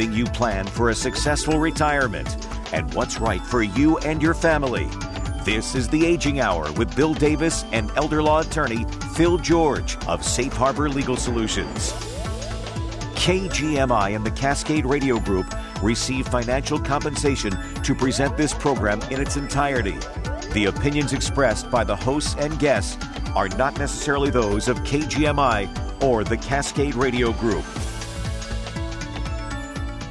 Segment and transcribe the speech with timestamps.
[0.00, 4.88] helping you plan for a successful retirement and what's right for you and your family.
[5.44, 10.24] This is the Aging Hour with Bill Davis and elder law attorney Phil George of
[10.24, 11.92] Safe Harbor Legal Solutions.
[13.14, 19.36] KGMI and the Cascade Radio Group receive financial compensation to present this program in its
[19.36, 19.98] entirety.
[20.54, 22.96] The opinions expressed by the hosts and guests
[23.36, 27.66] are not necessarily those of KGMI or the Cascade Radio Group.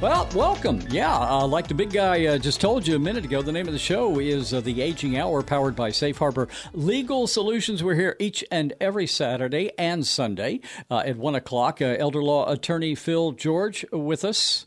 [0.01, 0.81] Well, welcome.
[0.89, 3.67] Yeah, uh, like the big guy uh, just told you a minute ago, the name
[3.67, 7.83] of the show is uh, The Aging Hour, powered by Safe Harbor Legal Solutions.
[7.83, 11.81] We're here each and every Saturday and Sunday uh, at 1 o'clock.
[11.81, 14.65] Uh, elder law attorney Phil George with us.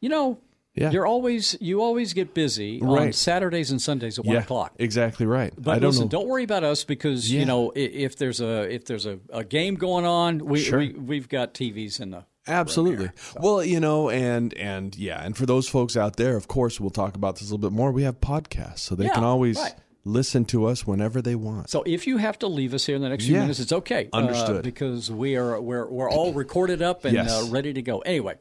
[0.00, 0.38] You know,
[0.74, 0.90] Yeah.
[0.90, 4.72] you're always you always get busy on Saturdays and Sundays at 1 yeah, o'clock.
[4.78, 5.52] exactly right.
[5.54, 6.08] But don't listen, know.
[6.08, 9.74] don't worry about us because you know if there's a if there's a, a game
[9.74, 10.78] going on, we, Sure.
[10.78, 13.10] we we've got TVs in the Absolutely.
[13.40, 16.90] Well, you know, and and yeah, and for those folks out there, of course, we'll
[16.90, 17.92] talk about this a little bit more.
[17.92, 19.74] We have podcasts, so they Yeah, can always right.
[20.04, 21.70] listen to us whenever they want.
[21.70, 23.42] So if you have to leave us here in the next few Yeah.
[23.42, 24.08] minutes, it's okay.
[24.12, 24.64] uh, Understood.
[24.64, 27.30] because we are we're we're all recorded up and Yes.
[27.30, 28.00] uh, ready to go.
[28.00, 28.34] Anyway.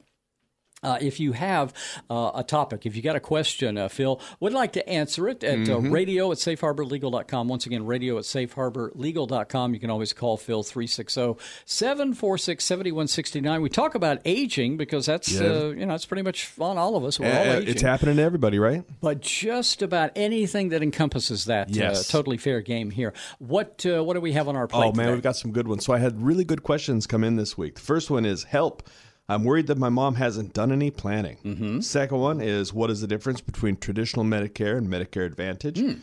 [0.84, 1.74] Uh, if you have
[2.10, 5.44] uh, a topic, if you got a question, uh, Phil, would like to answer it
[5.44, 5.92] at uh, Mm-hmm.
[5.92, 7.48] radio at safeharborlegal.com.
[7.48, 9.74] Once again, radio at safeharborlegal.com.
[9.74, 13.62] You can always call Phil 360 746 7169.
[13.62, 17.04] We talk about aging because that's, uh, you know, it's pretty much on all of
[17.04, 17.20] us.
[17.20, 17.70] We're all aging.
[17.70, 18.84] it's happening to everybody, right?
[19.02, 22.10] But just about anything that encompasses that, Yes.
[22.10, 23.14] uh, totally fair game here.
[23.40, 24.88] What uh, what do we have on our plate?
[24.88, 25.14] Oh man, today?
[25.14, 25.86] we've got some good ones.
[25.86, 27.76] So I had really good questions come in this week.
[27.76, 28.84] The first one is help.
[29.32, 31.38] I'm worried that my mom hasn't done any planning.
[31.46, 31.80] Mm-hmm.
[31.82, 35.80] Second one is what is the difference between traditional Medicare and Medicare Advantage?
[35.80, 35.94] Hmm.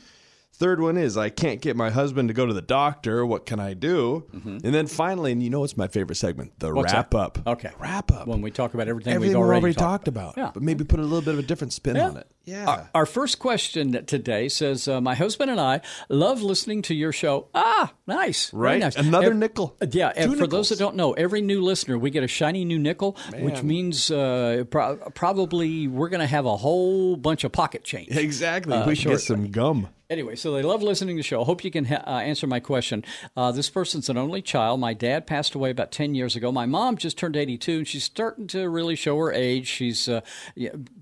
[0.53, 3.25] Third one is I can't get my husband to go to the doctor.
[3.25, 4.25] What can I do?
[4.33, 6.77] And then finally, and you know, it's my favorite segment, the Mm-hmm.
[6.77, 7.17] What's wrap that?
[7.19, 7.39] up.
[7.47, 7.71] Okay.
[7.79, 8.27] wrap up.
[8.27, 10.51] when we talk about everything, Everything we've we already, already talked about, Yeah.
[10.53, 12.09] but maybe put a little bit of a different spin Yeah.
[12.09, 12.27] on it.
[12.49, 12.67] Yeah.
[12.67, 17.13] Our, our first question today says, uh, "My husband and I love listening to your
[17.13, 18.81] show." Ah, nice, Right?
[18.81, 18.97] nice.
[18.97, 19.77] Another Ev- nickel.
[19.91, 22.65] Yeah, and Two for those that don't know, every new listener we get a shiny
[22.65, 27.53] new nickel, which means uh, pro- probably we're going to have a whole bunch of
[27.53, 28.17] pocket change.
[28.17, 28.73] exactly.
[28.75, 29.13] Uh, we shortly.
[29.13, 29.89] get some gum.
[30.11, 31.43] Anyway, so they love listening to the show.
[31.43, 33.05] I hope you can ha- uh, answer my question.
[33.37, 34.81] Uh, this person's an only child.
[34.81, 36.51] My dad passed away about 10 years ago.
[36.51, 39.67] My mom just turned 82, and she's starting to really show her age.
[39.67, 40.23] She's uh,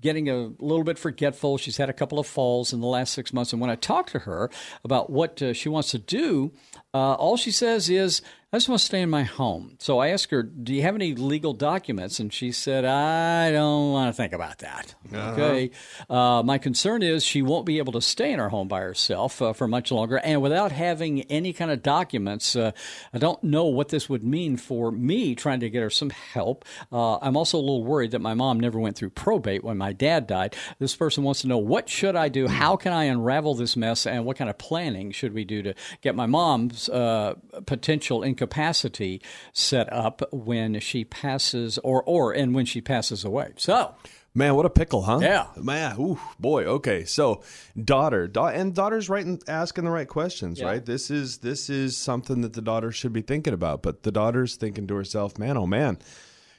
[0.01, 1.36] getting a little bit forgetful.
[1.57, 3.53] She's had a couple of falls in the last six months.
[3.53, 4.49] And when I talk to her
[4.83, 6.51] about what uh, she wants to do,
[6.93, 8.21] uh, all she says is,
[8.57, 9.75] I just want to stay in my home.
[9.77, 12.19] So I asked her, Do you have any legal documents?
[12.19, 14.95] And she said, I don't want to think about that.
[15.13, 15.69] Okay.
[16.09, 19.43] Uh, my concern is she won't be able to stay in her home by herself
[19.43, 20.17] uh, for much longer.
[20.17, 22.71] And without having any kind of documents, uh,
[23.13, 26.65] I don't know what this would mean for me trying to get her some help.
[26.91, 29.93] Uh, I'm also a little worried that my mom never went through probate when my
[29.93, 30.55] dad died.
[30.79, 32.47] This person wants to know what should I do?
[32.47, 34.07] How can I unravel this mess?
[34.07, 37.35] And what kind of planning should we do to get my mom's uh,
[37.67, 39.21] potential incapacity
[39.53, 43.51] set up when she passes or, or, and when she passes away?
[43.57, 43.95] So,
[44.35, 45.17] Man, what a pickle, huh?
[45.19, 45.47] Yeah.
[45.55, 46.65] Man, ooh, boy.
[46.65, 47.41] Okay, so
[47.81, 50.67] daughter, da- and daughter's right in asking the right questions, Yeah.
[50.67, 50.85] right?
[50.85, 53.81] This is this is something that the daughter should be thinking about.
[53.81, 55.97] But the daughter's thinking to herself, man, oh man,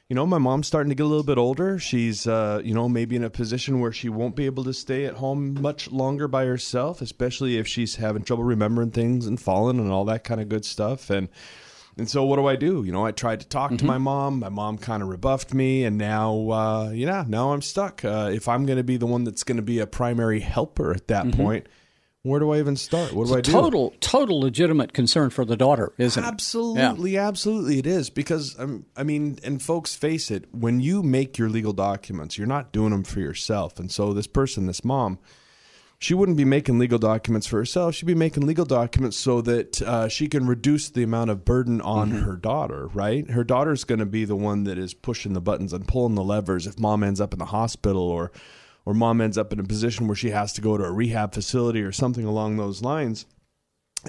[0.08, 1.78] you know, my mom's starting to get a little bit older.
[1.78, 5.04] She's, uh, you know, maybe in a position where she won't be able to stay
[5.04, 9.78] at home much longer by herself, especially if she's having trouble remembering things and falling
[9.78, 11.10] and all that kind of good stuff.
[11.10, 11.28] And
[11.98, 12.84] and so what do I do?
[12.84, 14.38] You know, I tried to talk to my mom.
[14.38, 18.04] My mom kind of rebuffed me, and now, uh, yeah, now I'm stuck.
[18.04, 20.92] Uh, if I'm going to be the one that's going to be a primary helper
[20.92, 21.66] at that point,
[22.22, 23.12] where do I even start?
[23.12, 23.50] What do I do?
[23.50, 26.26] total, total legitimate concern for the daughter, isn't it?
[26.26, 31.36] Absolutely, absolutely, it is because um, I mean, and folks, face it, when you make
[31.36, 35.18] your legal documents, you're not doing them for yourself, and so this person, this mom,
[36.00, 37.94] she wouldn't be making legal documents for herself.
[37.94, 41.80] She'd be making legal documents so that uh, she can reduce the amount of burden
[41.80, 42.86] on her daughter.
[42.88, 43.28] Right?
[43.28, 46.22] Her daughter's going to be the one that is pushing the buttons and pulling the
[46.22, 48.30] levers if mom ends up in the hospital or
[48.84, 51.34] or mom ends up in a position where she has to go to a rehab
[51.34, 53.26] facility or something along those lines.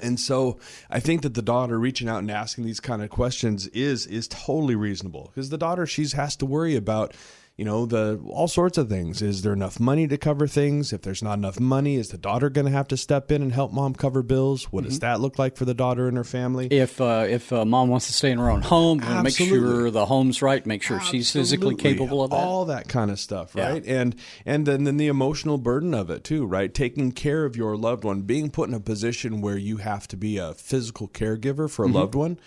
[0.00, 3.66] And so I think that the daughter reaching out and asking these kind of questions
[3.68, 7.14] is is totally reasonable because the daughter she's has to worry about
[7.56, 9.20] you know the all sorts of things.
[9.20, 10.92] Is there enough money to cover things?
[10.94, 13.52] If there's not enough money is the daughter going to have to step in and
[13.52, 14.72] help mom cover bills?
[14.72, 16.68] What does that look like for the daughter and her family?
[16.68, 20.06] If uh, if uh, mom wants to stay in her own home, make sure the
[20.06, 22.36] home's right, make sure she's physically capable of that.
[22.36, 23.68] all that kind of stuff Yeah.
[23.72, 23.84] right?
[23.86, 26.72] And and then, then the emotional burden of it too right?
[26.72, 30.16] Taking care of your loved one being put in a position where you have to
[30.16, 31.96] be a physical caregiver for a Mm-hmm.
[31.96, 32.38] loved one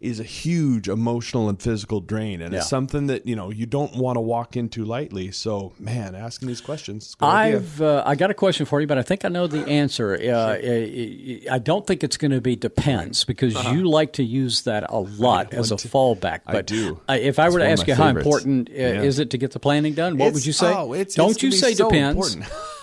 [0.00, 2.60] is a huge emotional and physical drain, and Yeah.
[2.60, 5.32] it's something that you know you don't want to walk into lightly.
[5.32, 7.56] So, man, asking these questions, is a good idea.
[7.58, 10.14] I've uh, I got a question for you, but I think I know the answer.
[10.14, 14.62] Uh, I, I don't think it's going to be depends because you like to use
[14.62, 16.40] that a lot as a fallback.
[16.46, 16.58] But Uh-huh.
[16.58, 17.00] I do.
[17.08, 19.02] uh, if I It's were to ask you how important uh, Yeah.
[19.02, 20.72] is it to get the planning done, what would you say?
[20.74, 22.36] Oh, it's, don't it's you say so depends?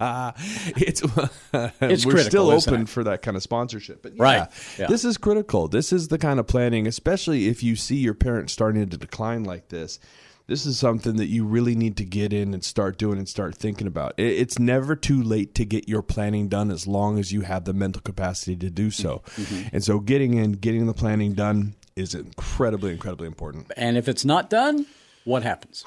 [0.76, 1.02] it's
[1.80, 4.02] It's we're still open for that kind of sponsorship.
[4.02, 4.48] But yeah, Right.
[4.78, 4.86] Yeah.
[4.86, 5.68] this is critical.
[5.68, 9.44] This is the kind of planning, especially if you see your parents starting to decline
[9.44, 9.98] like this.
[10.46, 13.54] This is something that you really need to get in and start doing and start
[13.54, 14.14] thinking about.
[14.16, 17.74] It's never too late to get your planning done as long as you have the
[17.74, 19.22] mental capacity to do so.
[19.36, 19.68] Mm-hmm.
[19.74, 23.70] And so getting in, getting the planning done is incredibly, incredibly important.
[23.76, 24.86] And if it's not done,
[25.24, 25.84] what happens?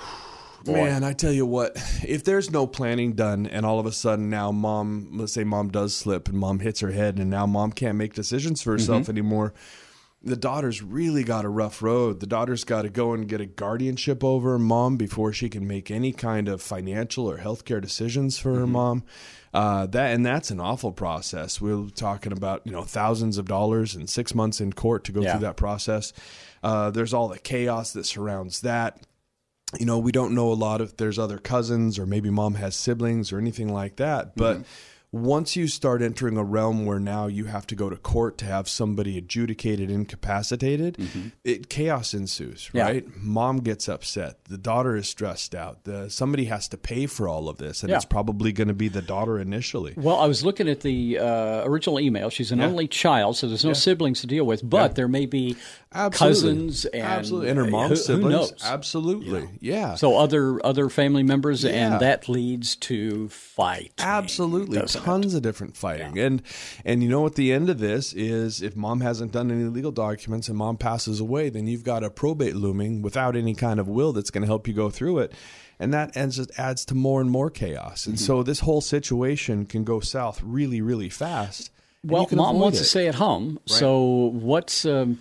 [0.66, 1.72] Man, I tell you what,
[2.08, 5.70] if there's no planning done and all of a sudden now mom, let's say mom
[5.70, 9.10] does slip and mom hits her head and now mom can't make decisions for herself
[9.10, 9.54] anymore,
[10.24, 12.20] the daughter's really got a rough road.
[12.20, 15.68] The daughter's got to go and get a guardianship over her mom before she can
[15.68, 19.04] make any kind of financial or healthcare decisions for her mom.
[19.52, 21.60] Uh, that and that's an awful process.
[21.60, 25.22] We're talking about you know thousands of dollars and six months in court to go
[25.22, 25.32] Yeah.
[25.32, 26.14] through that process.
[26.64, 29.02] Uh, there's all the chaos that surrounds that
[29.80, 32.76] you know, we don't know a lot if there's other cousins or maybe mom has
[32.76, 34.36] siblings or anything like that.
[34.36, 35.24] But Mm-hmm.
[35.24, 38.46] once you start entering a realm where now you have to go to court to
[38.46, 40.98] have somebody adjudicated incapacitated,
[41.44, 42.78] it chaos ensues, Mm-hmm.
[42.78, 42.84] Yeah.
[42.86, 43.06] right?
[43.18, 44.44] Mom gets upset.
[44.46, 45.84] The daughter is stressed out.
[45.84, 47.98] The, somebody has to pay for all of this, and Yeah.
[47.98, 49.94] it's probably going to be the daughter initially.
[49.98, 52.30] Well, I was looking at the uh, original email.
[52.30, 55.58] She's an only child, so there's no siblings to deal with, but there may be
[55.94, 58.54] cousins and absolutely, and her mom's who siblings, knows?
[58.64, 59.96] absolutely, yeah.
[59.96, 61.72] So other other family members, Yeah.
[61.94, 63.94] and that leads to fight.
[64.00, 65.06] Absolutely, doesn't it?
[65.06, 66.42] tons of different fighting, and
[66.86, 69.92] and you know at the end of this is if mom hasn't done any legal
[69.92, 73.88] documents and mom passes away, then you've got a probate looming without any kind of
[73.88, 75.34] will that's going to help you go through it,
[75.80, 78.26] and that ends just adds to more and more chaos, and Mm-hmm.
[78.26, 81.70] so this whole situation can go south really really fast.
[82.04, 82.82] Well, mom wants it.
[82.82, 83.60] to stay at home.
[83.68, 84.86] So, what's?
[84.86, 85.20] Um,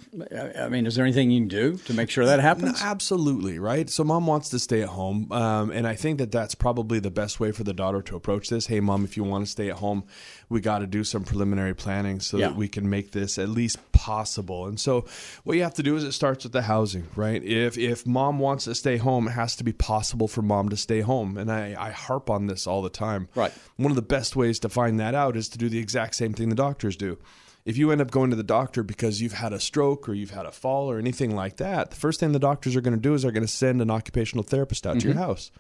[0.58, 2.80] I mean, is there anything you can do to make sure that No, happens?
[2.82, 3.90] absolutely, right?
[3.90, 7.10] So mom wants to stay at home, um, and I think that that's probably the
[7.10, 8.68] best way for the daughter to approach this.
[8.68, 10.04] Hey, mom, if you want to stay at home,
[10.50, 12.48] we got to do some preliminary planning so Yeah.
[12.48, 14.66] that we can make this at least possible.
[14.66, 15.06] And so,
[15.44, 17.42] what you have to do is it starts with the housing, right?
[17.42, 20.76] If if mom wants to stay home, it has to be possible for mom to
[20.76, 23.28] stay home, and I, I harp on this all the time.
[23.34, 23.52] Right.
[23.76, 26.34] One of the best ways to find that out is to do the exact same
[26.34, 27.16] thing the doctors do.
[27.64, 30.30] If you end up going to the doctor because you've had a stroke or you've
[30.30, 33.00] had a fall or anything like that, the first thing the doctors are going to
[33.00, 35.24] do is they're going to send an occupational therapist out to your mm-hmm.
[35.24, 35.50] house.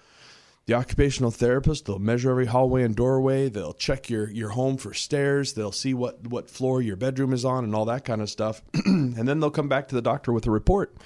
[0.70, 3.48] The occupational therapist, they'll measure every hallway and doorway.
[3.48, 5.54] They'll check your, your home for stairs.
[5.54, 8.62] They'll see what, what floor your bedroom is on and all that kind of stuff.
[8.86, 10.96] and then they'll come back to the doctor with a report.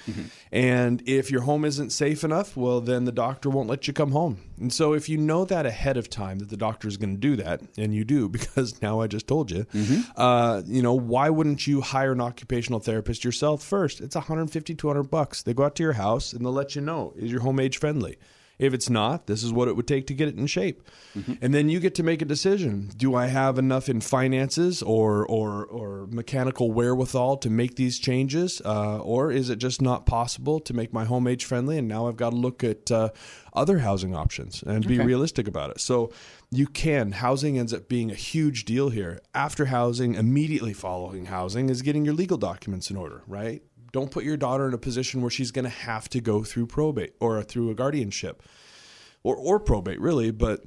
[0.53, 4.11] And if your home isn't safe enough, well, then the doctor won't let you come
[4.11, 4.37] home.
[4.61, 7.21] And so if you know that ahead of time that the doctor is going to
[7.21, 9.65] do that, and you do because now I just told you,
[10.15, 14.03] uh, you know, why wouldn't you hire an occupational therapist yourself first?
[14.03, 15.43] It's 150, 200 bucks.
[15.43, 17.79] They go out to your house and they'll let you know, is your home age
[17.79, 18.19] friendly?
[18.59, 20.83] If it's not, this is what it would take to get it in shape.
[21.41, 22.91] And then you get to make a decision.
[22.97, 28.63] Do I have enough in finances or or or mechanical wherewithal to make these changes?
[28.65, 31.79] Uh, or is it just not possible to make my home age friendly?
[31.79, 33.11] And now I've got to look at uh,
[33.55, 35.81] other housing options and be realistic about it.
[35.81, 36.13] So
[36.51, 37.13] you can.
[37.13, 39.21] Housing ends up being a huge deal here.
[39.35, 43.63] After housing, immediately following housing is getting your legal documents in order, right?
[43.95, 46.67] Don't put your daughter in a position where she's going to have to go through
[46.67, 48.43] probate or through a guardianship
[49.23, 50.33] or, or probate, really.
[50.33, 50.65] But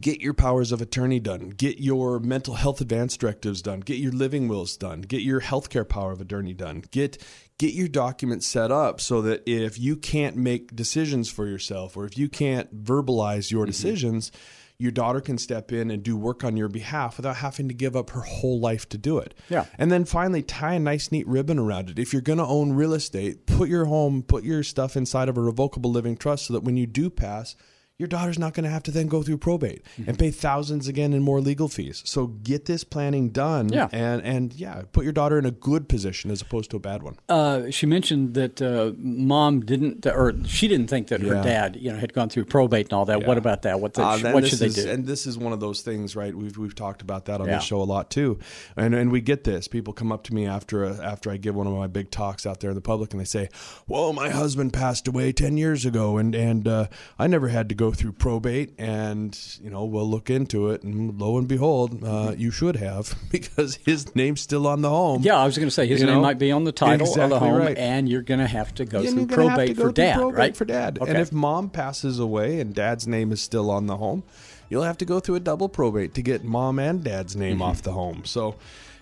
[0.00, 4.12] get your powers of attorney done, get your mental health advance directives done, get your
[4.12, 7.20] living wills done, get your healthcare power of attorney done, get
[7.58, 12.04] get your documents set up so that if you can't make decisions for yourself or
[12.04, 13.70] if you can't verbalize your mm-hmm.
[13.70, 14.30] decisions,
[14.78, 17.96] your daughter can step in and do work on your behalf without having to give
[17.96, 19.34] up her whole life to do it.
[19.48, 19.64] Yeah.
[19.76, 21.98] And then finally, tie a nice, neat ribbon around it.
[21.98, 25.36] If you're going to own real estate, put your home, put your stuff inside of
[25.36, 27.56] a revocable living trust so that when you do pass,
[27.98, 30.10] your daughter's not going to have to then go through probate Mm-hmm.
[30.10, 32.02] and pay thousands again in more legal fees.
[32.04, 33.88] So get this planning done, Yeah.
[33.92, 37.02] and and yeah, put your daughter in a good position as opposed to a bad
[37.02, 37.16] one.
[37.28, 41.42] Uh, she mentioned that uh, mom didn't, or she didn't think that her Yeah.
[41.42, 43.26] dad, you know, had gone through probate and all that.
[43.26, 43.80] What about that?
[43.80, 44.88] What, the, Uh, what should they is- do?
[44.88, 46.34] And this is one of those things, right?
[46.34, 47.56] We've we've talked about that on Yeah.
[47.56, 48.38] this show a lot too,
[48.76, 49.66] and and we get this.
[49.66, 52.46] People come up to me after a, after I give one of my big talks
[52.46, 53.48] out there in the public, and they say,
[53.88, 56.86] "Well, my husband passed away ten years ago, and and uh,
[57.18, 60.82] I never had to go go through probate, and you know we'll look into it.
[60.82, 65.22] And lo and behold, uh, you should have because his name's still on the home.
[65.22, 66.22] Yeah, I was going to say his You name know?
[66.22, 67.76] might be on the title of the home, right.
[67.78, 69.80] and you're going to have to go And through you're gonna have probate to go
[69.82, 70.56] for through dad, probate right?
[70.56, 71.10] For dad, Okay.
[71.10, 74.22] and if mom passes away and dad's name is still on the home,
[74.68, 77.62] you'll have to go through a double probate to get mom and dad's name Mm-hmm.
[77.62, 78.22] off the home.
[78.24, 78.56] So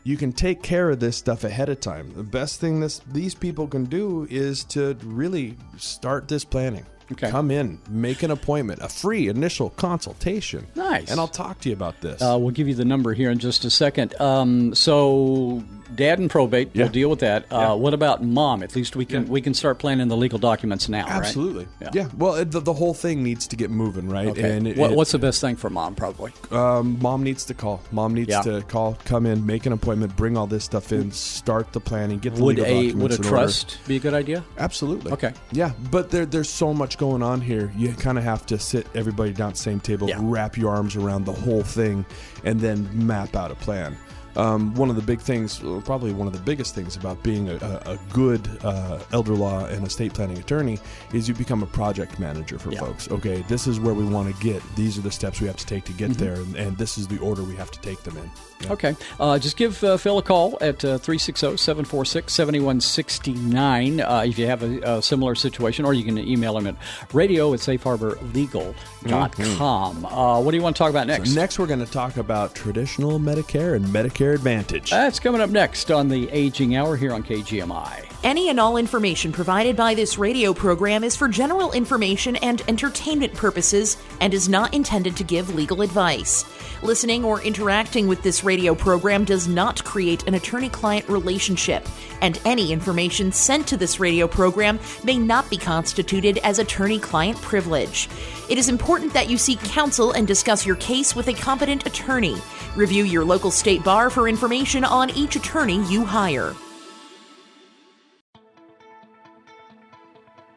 [0.04, 2.12] you can take care of this stuff ahead of time.
[2.14, 6.86] The best thing this these people can do is to really start this planning.
[7.12, 7.30] Okay.
[7.30, 10.66] Come in, make an appointment, a free initial consultation.
[10.74, 11.10] Nice.
[11.10, 12.20] And I'll talk to you about this.
[12.20, 14.20] Uh, we'll give you the number here in just a second.
[14.20, 15.62] Um, so,
[15.94, 16.84] dad and probate, Yeah.
[16.84, 17.46] we'll deal with that.
[17.50, 18.62] Uh, What about mom?
[18.62, 21.12] At least we can we can start planning the legal documents now, right?
[21.12, 21.66] Absolutely.
[21.80, 21.90] Yeah.
[21.92, 22.08] Yeah.
[22.16, 24.28] Well, it, the, the whole thing needs to get moving, right?
[24.28, 24.56] Okay.
[24.56, 25.94] And it, what, it- what's the best thing for mom?
[25.94, 26.32] Probably.
[26.50, 27.80] um, mom needs to call.
[27.92, 28.42] Mom needs Yeah.
[28.42, 32.18] to call, come in, make an appointment, bring all this stuff in, start the planning,
[32.18, 33.28] get the Would legal a documents would a in order.
[33.28, 34.44] trust be a good idea?
[34.58, 35.12] Absolutely.
[35.12, 35.32] Okay.
[35.52, 37.72] Yeah, but there, there's so much going on here.
[37.76, 40.16] You kind of have to sit everybody down at the same table, Yeah.
[40.20, 42.04] wrap your arms around the whole thing,
[42.44, 43.96] and then map out a plan.
[44.36, 47.54] Um, one of the big things, probably one of the biggest things about being a,
[47.86, 50.78] a, good uh, elder law and estate planning attorney
[51.12, 52.80] is you become a project manager for Yeah.
[52.80, 53.10] folks.
[53.10, 54.62] Okay, this is where we want to get.
[54.76, 56.24] These are the steps we have to take to get Mm-hmm.
[56.24, 58.30] there, and, and this is the order we have to take them in.
[58.62, 58.72] Yeah.
[58.72, 58.96] Okay.
[59.20, 64.96] Uh, just give uh, Phil a call at 360 746 7169 if you have a,
[64.96, 66.76] a similar situation, or you can email him at
[67.12, 70.06] radio at safeharborlegal.com.
[70.06, 71.34] Uh, what do you want to talk about next?
[71.34, 74.90] Next, we're going to talk about traditional Medicare and Medicare Advantage.
[74.90, 78.05] That's coming up next on the Aging Hour here on KGMI.
[78.24, 83.34] Any and all information provided by this radio program is for general information and entertainment
[83.34, 86.44] purposes and is not intended to give legal advice.
[86.82, 91.86] Listening or interacting with this radio program does not create an attorney client relationship,
[92.20, 97.40] and any information sent to this radio program may not be constituted as attorney client
[97.42, 98.08] privilege.
[98.50, 102.36] It is important that you seek counsel and discuss your case with a competent attorney.
[102.74, 106.54] Review your local state bar for information on each attorney you hire.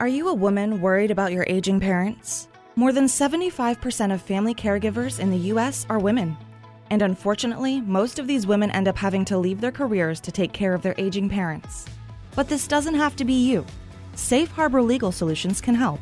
[0.02, 2.48] Are you a woman worried about your aging parents?
[2.78, 5.86] More than 75% of family caregivers in the U.S.
[5.90, 6.38] are women.
[6.90, 10.54] And unfortunately, most of these women end up having to leave their careers to take
[10.54, 11.86] care of their aging parents.
[12.34, 13.66] But this doesn't have to be you.
[14.16, 16.00] Safe Harbor Legal Solutions can help.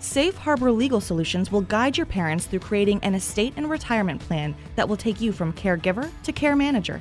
[0.00, 4.54] Safe Harbor Legal Solutions will guide your parents through creating an estate and retirement plan
[4.76, 7.00] that will take you from caregiver to care manager.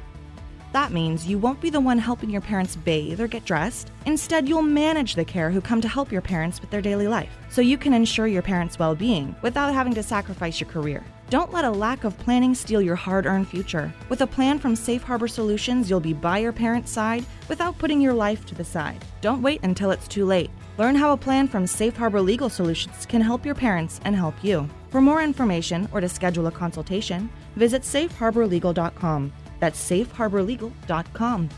[0.73, 3.91] That means you won't be the one helping your parents bathe or get dressed.
[4.07, 7.29] Instead, you'll manage the care who come to help your parents with their daily life,
[7.49, 11.03] so you can ensure your parents' well being without having to sacrifice your career.
[11.29, 13.93] Don't let a lack of planning steal your hard earned future.
[14.09, 18.01] With a plan from Safe Harbor Solutions, you'll be by your parents' side without putting
[18.01, 19.05] your life to the side.
[19.21, 20.49] Don't wait until it's too late.
[20.79, 24.35] Learn how a plan from Safe Harbor Legal Solutions can help your parents and help
[24.43, 24.67] you.
[24.89, 29.31] For more information or to schedule a consultation, visit safeharborlegal.com.
[29.63, 31.49] That's safeharborlegal.com.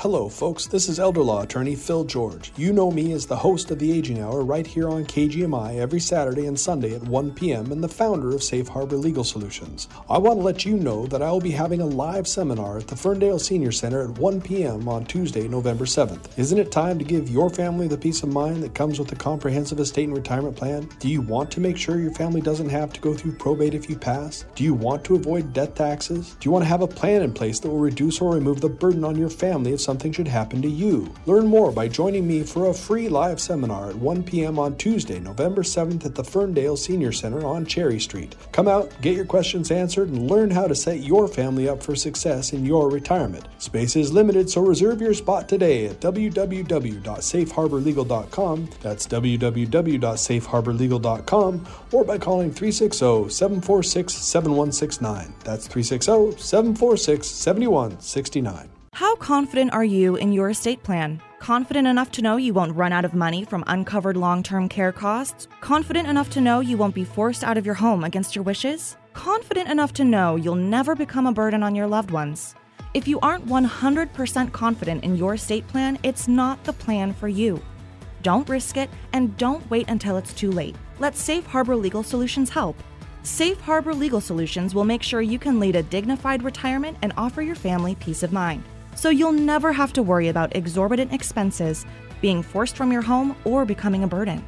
[0.00, 0.66] Hello, folks.
[0.66, 2.52] This is elder law attorney Phil George.
[2.56, 6.00] You know me as the host of the Aging Hour right here on KGMI every
[6.00, 7.70] Saturday and Sunday at 1 p.m.
[7.70, 9.88] and the founder of Safe Harbor Legal Solutions.
[10.08, 12.86] I want to let you know that I will be having a live seminar at
[12.86, 14.88] the Ferndale Senior Center at 1 p.m.
[14.88, 16.38] on Tuesday, November 7th.
[16.38, 19.16] Isn't it time to give your family the peace of mind that comes with a
[19.16, 20.88] comprehensive estate and retirement plan?
[20.98, 23.90] Do you want to make sure your family doesn't have to go through probate if
[23.90, 24.46] you pass?
[24.54, 26.36] Do you want to avoid death taxes?
[26.40, 28.70] Do you want to have a plan in place that will reduce or remove the
[28.70, 31.12] burden on your family if something should happen to you?
[31.26, 34.56] Learn more by joining me for a free live seminar at 1 p.m.
[34.56, 38.36] on Tuesday, November 7th at the Ferndale Senior Center on Cherry Street.
[38.52, 41.96] Come out, get your questions answered, and learn how to set your family up for
[41.96, 43.48] success in your retirement.
[43.58, 48.68] Space is limited, so reserve your spot today at www.safeharborlegal.com.
[48.80, 55.34] That's www.safeharborlegal.com or by calling 360 746 7169.
[55.42, 58.70] That's 360 746 7169.
[59.00, 61.22] How confident are you in your estate plan?
[61.38, 64.92] Confident enough to know you won't run out of money from uncovered long term care
[64.92, 65.48] costs?
[65.62, 68.98] Confident enough to know you won't be forced out of your home against your wishes?
[69.14, 72.54] Confident enough to know you'll never become a burden on your loved ones?
[72.92, 77.62] If you aren't 100% confident in your estate plan, it's not the plan for you.
[78.22, 80.76] Don't risk it and don't wait until it's too late.
[80.98, 82.76] Let Safe Harbor Legal Solutions help.
[83.22, 87.40] Safe Harbor Legal Solutions will make sure you can lead a dignified retirement and offer
[87.40, 88.62] your family peace of mind.
[88.94, 91.86] So you'll never have to worry about exorbitant expenses,
[92.20, 94.44] being forced from your home, or becoming a burden.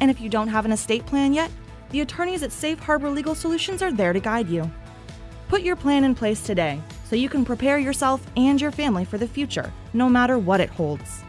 [0.00, 1.50] And if you don't have an estate plan yet,
[1.90, 4.70] the attorneys at Safe Harbor Legal Solutions are there to guide you.
[5.48, 9.18] Put your plan in place today so you can prepare yourself and your family for
[9.18, 11.22] the future, no matter what it holds.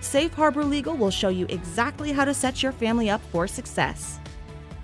[0.00, 4.18] Safe Harbor Legal will show you exactly how to set your family up for success.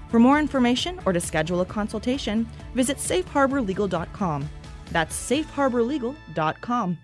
[0.08, 4.48] For more information or to schedule a consultation, visit safeharborlegal.com.
[4.92, 6.98] That's safeharborlegal.com.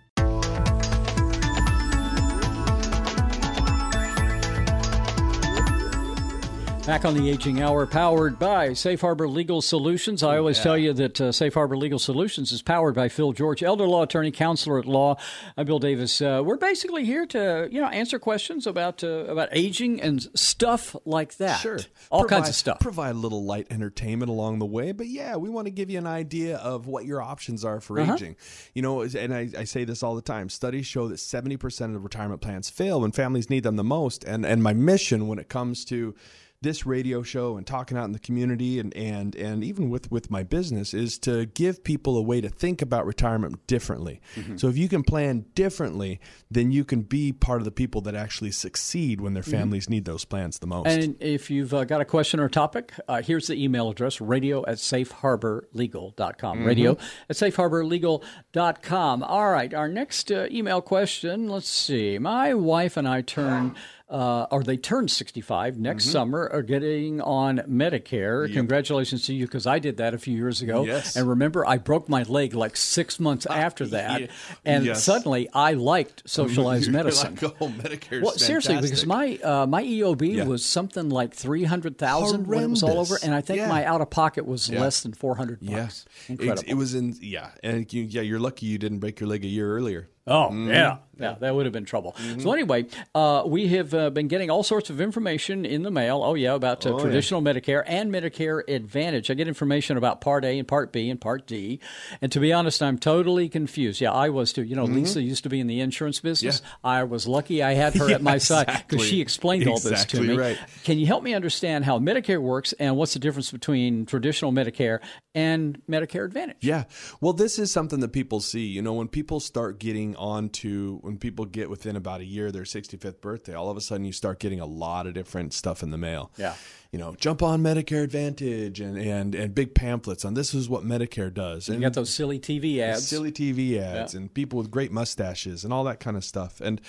[6.88, 10.22] Back on the Aging Hour, powered by Safe Harbor Legal Solutions.
[10.22, 10.62] I always yeah.
[10.62, 14.04] tell you that uh, Safe Harbor Legal Solutions is powered by Phil George, elder law
[14.04, 15.18] attorney, counselor at law.
[15.58, 16.22] I'm Bill Davis.
[16.22, 20.96] Uh, we're basically here to you know answer questions about uh, about aging and stuff
[21.04, 21.60] like that.
[21.60, 21.78] Sure,
[22.10, 22.80] all provide, kinds of stuff.
[22.80, 25.98] Provide a little light entertainment along the way, but yeah, we want to give you
[25.98, 28.14] an idea of what your options are for uh-huh.
[28.14, 28.34] aging.
[28.72, 30.48] You know, and I, I say this all the time.
[30.48, 34.24] Studies show that 70 percent of retirement plans fail when families need them the most,
[34.24, 36.14] and and my mission when it comes to
[36.60, 40.28] this radio show and talking out in the community and and and even with with
[40.30, 44.20] my business is to give people a way to think about retirement differently.
[44.34, 44.56] Mm-hmm.
[44.56, 48.16] So if you can plan differently, then you can be part of the people that
[48.16, 49.52] actually succeed when their mm-hmm.
[49.52, 49.94] families mm-hmm.
[49.94, 50.88] need those plans the most.
[50.88, 54.64] And if you've uh, got a question or topic, uh, here's the email address: radio
[54.66, 56.58] at safeharborlegal.com.
[56.58, 56.66] Mm-hmm.
[56.66, 56.92] Radio
[57.30, 59.22] at safeharborlegal.com.
[59.22, 61.48] All right, our next uh, email question.
[61.48, 62.18] Let's see.
[62.18, 63.76] My wife and I turn
[64.10, 66.12] uh, or they turn 65 next mm-hmm.
[66.12, 68.46] summer, are getting on Medicare.
[68.46, 68.54] Yep.
[68.54, 70.84] Congratulations to you because I did that a few years ago.
[70.84, 71.16] Yes.
[71.16, 74.20] And remember, I broke my leg like six months uh, after that.
[74.22, 74.26] Yeah.
[74.64, 75.04] And yes.
[75.04, 77.38] suddenly I liked socialized medicine.
[77.40, 78.22] Like, oh, Medicare.
[78.22, 80.44] Well, seriously, because my uh, my EOB yeah.
[80.44, 83.18] was something like 300,000 when it was all over.
[83.22, 83.68] And I think yeah.
[83.68, 86.06] my out of pocket was less than 400 bucks.
[86.26, 86.32] Yeah.
[86.32, 86.62] Incredible.
[86.62, 87.50] It, it was in, yeah.
[87.62, 90.08] And you, yeah, you're lucky you didn't break your leg a year earlier.
[90.28, 90.70] Oh, mm-hmm.
[90.70, 90.98] yeah.
[91.18, 92.14] Yeah, that would have been trouble.
[92.18, 92.40] Mm-hmm.
[92.40, 96.22] So anyway, uh, we have uh, been getting all sorts of information in the mail.
[96.22, 97.52] Oh yeah, about uh, oh, traditional yeah.
[97.52, 99.30] Medicare and Medicare Advantage.
[99.30, 101.80] I get information about Part A and Part B and Part D.
[102.22, 104.00] And to be honest, I'm totally confused.
[104.00, 104.62] Yeah, I was too.
[104.62, 104.94] You know, mm-hmm.
[104.94, 106.62] Lisa used to be in the insurance business.
[106.62, 106.70] Yeah.
[106.84, 110.04] I was lucky I had her yeah, at my side because she explained all this
[110.06, 110.36] to me.
[110.36, 110.58] Right.
[110.84, 115.00] Can you help me understand how Medicare works and what's the difference between traditional Medicare
[115.34, 116.58] and Medicare Advantage?
[116.60, 116.84] Yeah.
[117.20, 118.66] Well, this is something that people see.
[118.66, 122.64] You know, when people start getting onto when people get within about a year their
[122.64, 125.90] 65th birthday, all of a sudden you start getting a lot of different stuff in
[125.90, 126.30] the mail.
[126.36, 126.54] Yeah.
[126.92, 130.84] You know, jump on Medicare Advantage and and, and big pamphlets on this is what
[130.84, 131.68] Medicare does.
[131.68, 133.06] And you got those silly TV ads.
[133.06, 134.20] Silly TV ads yeah.
[134.20, 136.62] and people with great mustaches and all that kind of stuff.
[136.62, 136.80] And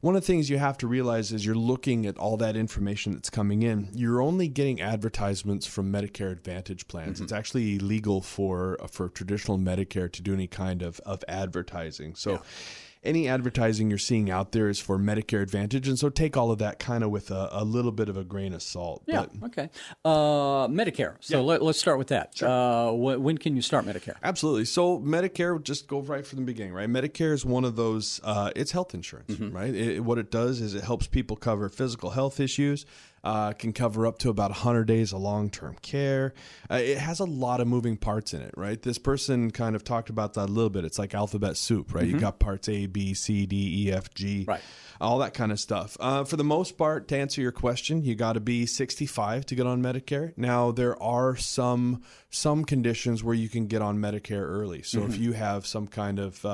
[0.00, 3.12] one of the things you have to realize is you're looking at all that information
[3.12, 3.90] that's coming in.
[3.92, 7.16] You're only getting advertisements from Medicare Advantage plans.
[7.16, 7.24] Mm-hmm.
[7.24, 12.14] It's actually illegal for for traditional Medicare to do any kind of, of advertising.
[12.14, 12.38] So yeah
[13.04, 16.58] any advertising you're seeing out there is for Medicare Advantage, and so take all of
[16.58, 19.02] that kind of with a, a little bit of a grain of salt.
[19.06, 19.26] Yeah.
[19.34, 19.70] But, okay.
[20.04, 21.16] Uh, Medicare.
[21.20, 21.42] So yeah.
[21.42, 22.36] let, us start with that.
[22.36, 22.48] Sure.
[22.48, 24.16] Uh, wh- when can you start Medicare?
[24.22, 24.64] Absolutely.
[24.64, 26.88] So Medicare, just go right from the beginning, right?
[26.88, 28.20] Medicare is one of those.
[28.22, 29.54] Uh, it's health insurance, mm-hmm.
[29.54, 29.74] right?
[29.74, 32.86] It, what it does is it helps people cover physical health issues
[33.24, 36.34] uh, can cover up to about 100 days of long term care.
[36.70, 38.80] Uh, it has a lot of moving parts in it, right?
[38.82, 40.84] This person kind of talked about that a little bit.
[40.84, 42.04] It's like alphabet soup, right?
[42.04, 42.14] Mm-hmm.
[42.14, 44.60] You got parts A, B, C, D, E, F, G, right.
[45.00, 45.96] all that kind of stuff.
[46.00, 49.54] Uh, for the most part, to answer your question, you got to be 65 to
[49.54, 50.32] get on Medicare.
[50.36, 54.82] Now, there are some some conditions where you can get on Medicare early.
[54.82, 55.12] So mm-hmm.
[55.12, 56.44] if you have some kind of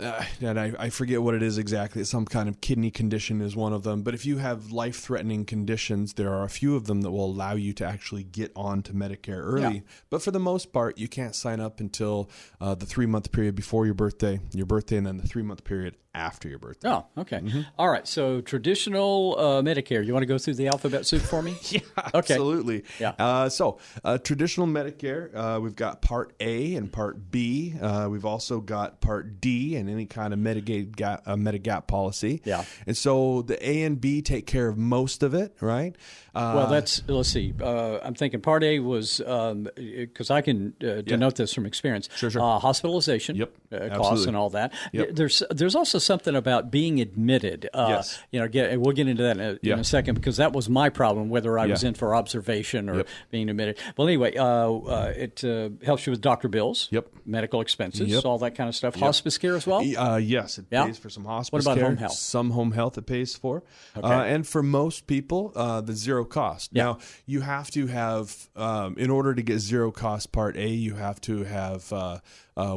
[0.00, 2.04] uh, and I, I, forget what it is exactly.
[2.04, 4.02] Some kind of kidney condition is one of them.
[4.02, 7.26] But if you have life threatening conditions, there are a few of them that will
[7.26, 9.74] allow you to actually get on to Medicare early.
[9.76, 9.80] Yeah.
[10.10, 12.30] But for the most part, you can't sign up until
[12.60, 15.64] uh, the three month period before your birthday, your birthday, and then the three month
[15.64, 16.88] period after your birthday.
[16.88, 17.38] Oh, okay.
[17.38, 17.60] Mm-hmm.
[17.78, 18.06] All right.
[18.06, 20.04] So traditional uh, Medicare.
[20.04, 21.56] You want to go through the alphabet soup for me?
[21.70, 21.80] yeah,
[22.14, 22.34] okay.
[22.34, 22.84] absolutely.
[22.98, 23.12] Yeah.
[23.18, 27.74] Uh, so uh, traditional Medicare, uh, we've got Part A and Part B.
[27.80, 32.40] Uh, we've also got Part D and any kind of Medigap, gap, uh, Medigap policy.
[32.44, 32.64] Yeah.
[32.86, 35.96] And so the A and B take care of most of it, right?
[36.38, 37.54] Well, that's let's see.
[37.62, 41.28] I'm thinking Part A was because um, I can denote yeah.
[41.30, 42.08] this from experience.
[42.16, 42.42] Sure, sure.
[42.58, 44.72] hospitalization, yep, costs, and all that.
[44.92, 45.10] Yep.
[45.12, 47.68] There's there's also something about being admitted.
[47.72, 48.18] Uh, yes.
[48.30, 49.74] You know, get, we'll get into that in a, yeah.
[49.74, 51.72] in a, second because that was my problem, whether I yeah.
[51.72, 53.08] was in for observation or yep.
[53.30, 53.78] being admitted.
[53.96, 57.08] Well, anyway, uh, uh, it uh, helps you with doctor bills, yep.
[57.24, 58.24] medical expenses, yep.
[58.24, 58.94] all that kind of stuff.
[58.96, 59.80] Hospice care as well?
[59.80, 62.12] Uh, yes, it pays for some hospice What about care, home health?
[62.12, 63.62] Some home health it pays for.
[63.96, 64.06] Okay.
[64.06, 66.70] Uh, and for most people, the zero cost.
[66.72, 66.84] Yeah.
[66.84, 70.94] Now, you have to have, um, in order to get zero cost Part A, you
[70.94, 72.18] have to have uh,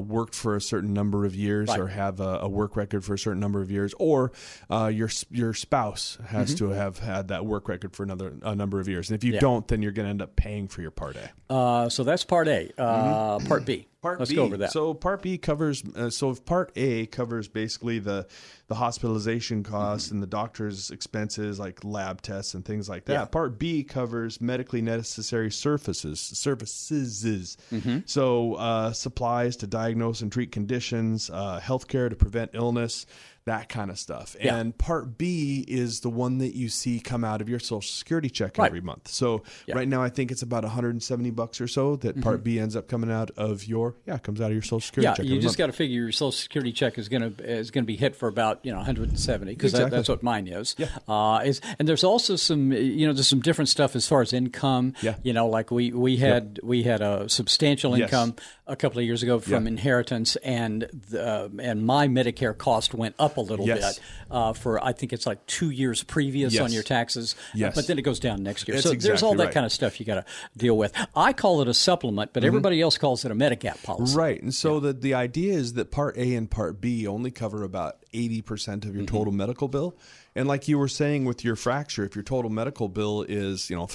[0.05, 1.79] worked for a certain number of years Right.
[1.79, 4.31] or have a, a work record for a certain number of years, or
[4.69, 8.79] uh, your your spouse has to have had that work record for another a number
[8.79, 9.09] of years.
[9.09, 9.35] And if you Mm-hmm.
[9.35, 9.39] Yeah.
[9.39, 11.53] don't, then you're going to end up paying for your Part A.
[11.53, 12.69] Uh, so that's part A.
[12.77, 13.73] Uh, Part B.
[13.77, 13.87] Mm-hmm.
[14.01, 14.35] Part Let's B.
[14.37, 14.71] go over that.
[14.71, 15.83] So Part B covers.
[15.95, 18.25] Uh, so if Part A covers basically the
[18.67, 20.15] the hospitalization costs Mm-hmm.
[20.15, 23.13] and the doctor's expenses like lab tests and things like that.
[23.13, 23.25] Yeah.
[23.25, 27.57] Part B covers medically necessary surfaces services.
[27.71, 27.99] Mm-hmm.
[28.05, 33.07] So uh, supplies to diagnose and treat conditions, uh, healthcare to prevent illness.
[33.45, 34.35] That kind of stuff.
[34.39, 34.55] Yeah.
[34.57, 38.29] And part B is the one that you see come out of your social security
[38.29, 38.67] check Right.
[38.67, 39.07] every month.
[39.07, 39.75] So Yeah.
[39.75, 42.87] right now I think it's about 170 bucks or so that part B ends up
[42.87, 45.23] coming out of your yeah, comes out of your social security Mm-hmm.
[45.23, 45.35] yeah, check.
[45.35, 47.87] you just got to figure your Social Security check is going to is going to
[47.87, 49.97] be hit for about you know 170 because Exactly.
[49.97, 50.75] that's what mine is.
[50.77, 50.89] Yeah.
[51.07, 54.33] Uh, is and there's also some you know there's some different stuff as far as
[54.33, 54.93] income.
[55.01, 55.15] Yeah.
[55.23, 58.09] You know, like we we had we had a substantial Yes.
[58.11, 58.35] income
[58.67, 63.37] a couple of years ago from inheritance, and the, and my Medicare cost went up
[63.41, 63.97] a little Yes.
[63.99, 67.35] bit uh, for I think it's like two years previous on your taxes.
[67.53, 67.75] Yes.
[67.75, 68.75] But then it goes down next year.
[68.77, 69.53] That's so there's all that right.
[69.53, 70.25] kind of stuff you got to
[70.57, 70.93] deal with.
[71.15, 74.15] I call it a supplement, but everybody else calls it a Medigap policy.
[74.17, 74.41] Right.
[74.41, 77.97] And so the, the idea is that part A and part B only cover about
[78.13, 78.89] 80% Mm-hmm.
[78.89, 79.95] of your total medical bill.
[80.35, 83.75] And like you were saying with your fracture, if your total medical bill is, you
[83.75, 83.85] know,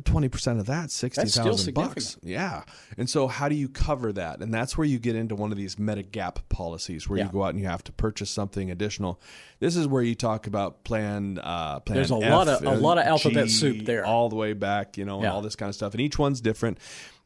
[0.00, 2.16] $300,000, 20% of that, 60,000 bucks.
[2.22, 2.62] Yeah.
[2.96, 4.40] And so how do you cover that?
[4.40, 7.26] And that's where you get into one of these Medigap policies where Yeah.
[7.26, 9.20] you go out and you have to purchase something additional.
[9.60, 12.76] This is where you talk about plan uh plan There's a F lot of- a
[12.76, 14.04] lot of alphabet G, soup there.
[14.06, 15.92] all the way back, you know, and all this kind of stuff.
[15.92, 16.78] And each one's different.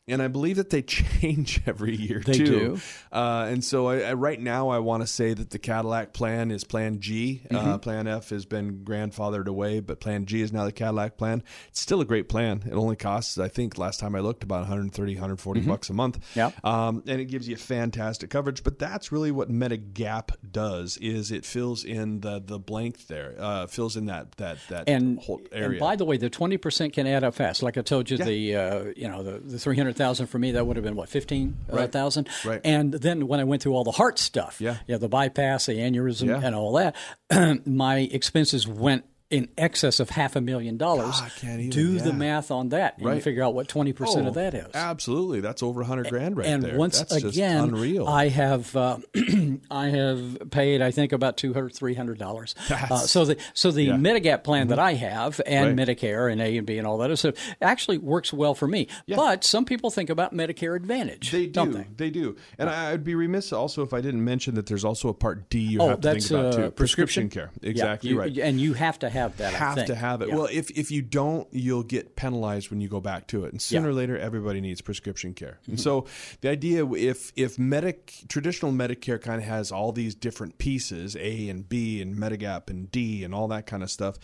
[0.08, 0.82] And I believe that they
[1.20, 2.44] change every year They too.
[2.46, 2.80] do.
[3.10, 6.52] Uh, and so I, I, right now, I want to say that the Cadillac plan
[6.52, 7.42] is Plan G.
[7.50, 7.56] Mm-hmm.
[7.70, 11.42] Uh, plan F has been grandfathered away, but Plan G is now the Cadillac plan.
[11.68, 12.62] It's still a great plan.
[12.66, 16.20] It only costs, I think, last time I looked, about 130, 140 bucks a month.
[16.34, 16.38] Mm-hmm.
[16.38, 16.50] Yeah.
[16.62, 18.62] Um, and it gives you fantastic coverage.
[18.62, 23.66] But that's really what Medigap does: is it fills in the the blank there, uh,
[23.66, 27.06] fills in that that that and, whole and by the way, the twenty percent can
[27.08, 27.62] add up fast.
[27.62, 28.24] Like I told you, Yeah.
[28.24, 30.96] the uh, you know the, the three hundred thousand for me that would have been
[30.96, 31.90] what fifteen Right.
[31.90, 32.28] thousand.
[32.44, 32.60] Right.
[32.64, 34.76] And then when I went through all the heart stuff, Yeah.
[34.86, 36.40] yeah, the bypass, the aneurysm, Yeah.
[36.42, 36.94] and all that,
[37.66, 41.20] my expenses went in excess of half a million dollars.
[41.40, 43.22] Can't even- Do the math on that and Right.
[43.22, 44.66] figure out what twenty percent of that is.
[44.74, 46.76] Absolutely, that's over hundred grand right and there.
[46.76, 48.06] once That's again, unreal.
[48.06, 48.98] I have uh,
[49.70, 52.54] I have paid I think about two hundred three hundred dollars.
[52.88, 53.92] Uh, so the so the Yeah.
[53.94, 54.06] Mm-hmm.
[54.06, 55.88] Medigap plan that I have and Right.
[55.88, 58.86] Medicare and A and B and all that other stuff actually works well for me.
[59.08, 61.32] But some people think about Medicare Advantage.
[61.32, 61.72] They do.
[61.72, 61.86] They?
[61.96, 62.10] they?
[62.10, 62.36] do.
[62.58, 65.48] And I, I'd be remiss also if I didn't mention that there's also a part
[65.50, 66.70] D you Oh, have to that's think about uh, too.
[66.72, 67.50] Prescription care.
[67.60, 68.38] Yeah, Exactly you- right.
[68.38, 69.54] And you have to have that.
[69.54, 70.28] I have to have it.
[70.28, 70.36] Yeah.
[70.36, 73.52] Well, if if you don't, you'll get penalized when you go back to it.
[73.52, 73.90] And sooner Yeah.
[73.90, 75.58] or later, everybody needs prescription care.
[75.62, 75.72] Mm-hmm.
[75.72, 76.06] And so
[76.40, 81.48] the idea, if if medic traditional Medicare kind of has all these different pieces, A
[81.48, 84.16] and B and Medigap and D and all that kind of stuff.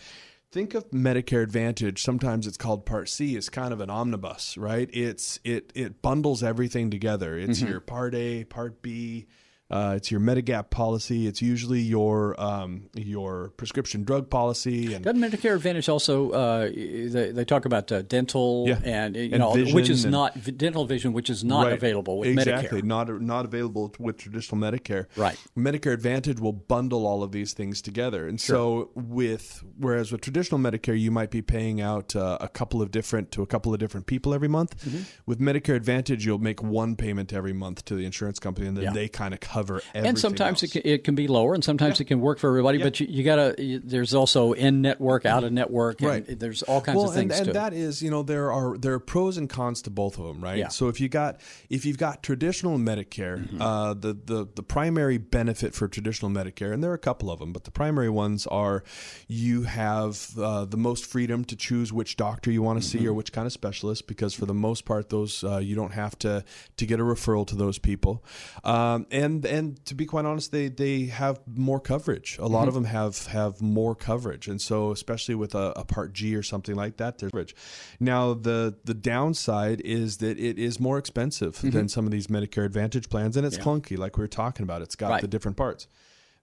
[0.51, 2.03] Think of Medicare Advantage.
[2.03, 3.35] Sometimes it's called Part C.
[3.35, 4.87] It's kind of an omnibus, right?
[4.93, 7.35] It's it it bundles everything together.
[7.35, 7.71] It's Mm-hmm.
[7.71, 9.25] your Part A, Part B.
[9.71, 11.25] Uh, it's your Medigap policy.
[11.25, 16.29] It's usually your um, your prescription drug policy and Doesn't Medicare Advantage also?
[16.31, 18.79] Uh, they, they talk about uh, dental Yeah.
[18.83, 21.73] and you And know, which is and- not dental vision, which is not Right.
[21.73, 22.85] available with exactly Medicare.
[22.85, 25.05] not not available with traditional Medicare.
[25.15, 25.37] Right.
[25.57, 30.59] Medicare Advantage will bundle all of these things together, and so with whereas with traditional
[30.59, 33.79] Medicare you might be paying out uh, a couple of different to a couple of
[33.79, 34.83] different people every month.
[34.85, 35.01] Mm-hmm.
[35.25, 38.83] With Medicare Advantage, you'll make one payment every month to the insurance company, and then
[38.83, 38.91] Yeah.
[38.93, 40.09] they kind of cover everything.
[40.09, 42.77] and sometimes it can, it can be lower, and sometimes it can work for everybody.
[42.79, 43.55] But you, you gotta.
[43.57, 46.39] You, there's also in network, out of network, and Right.
[46.39, 48.77] there's all kinds well, of things and, and to that is, you know, there are
[48.77, 50.57] there are pros and cons to both of them, right?
[50.57, 50.69] Yeah.
[50.69, 51.39] So if you got
[51.69, 53.61] if you've got traditional Medicare, Mm-hmm.
[53.61, 57.39] uh, the the the primary benefit for traditional Medicare, and there are a couple of
[57.39, 58.83] them, but the primary ones are
[59.27, 63.07] you have uh, the most freedom to choose which doctor you want to see Mm-hmm.
[63.09, 66.17] or which kind of specialist, because for the most part, those uh, you don't have
[66.19, 66.43] to
[66.77, 68.23] to get a referral to those people,
[68.63, 72.37] um, and and to be quite honest, they they have more coverage.
[72.39, 72.83] A lot of Mm-hmm.
[72.83, 76.75] them have have more coverage, and so especially with a, a Part G or something
[76.75, 77.55] like that, there's coverage.
[77.99, 82.65] Now the the downside is that it is more expensive than some of these Medicare
[82.65, 84.81] Advantage plans, and it's clunky, like we were talking about.
[84.81, 85.21] It's got Right.
[85.21, 85.87] the different parts.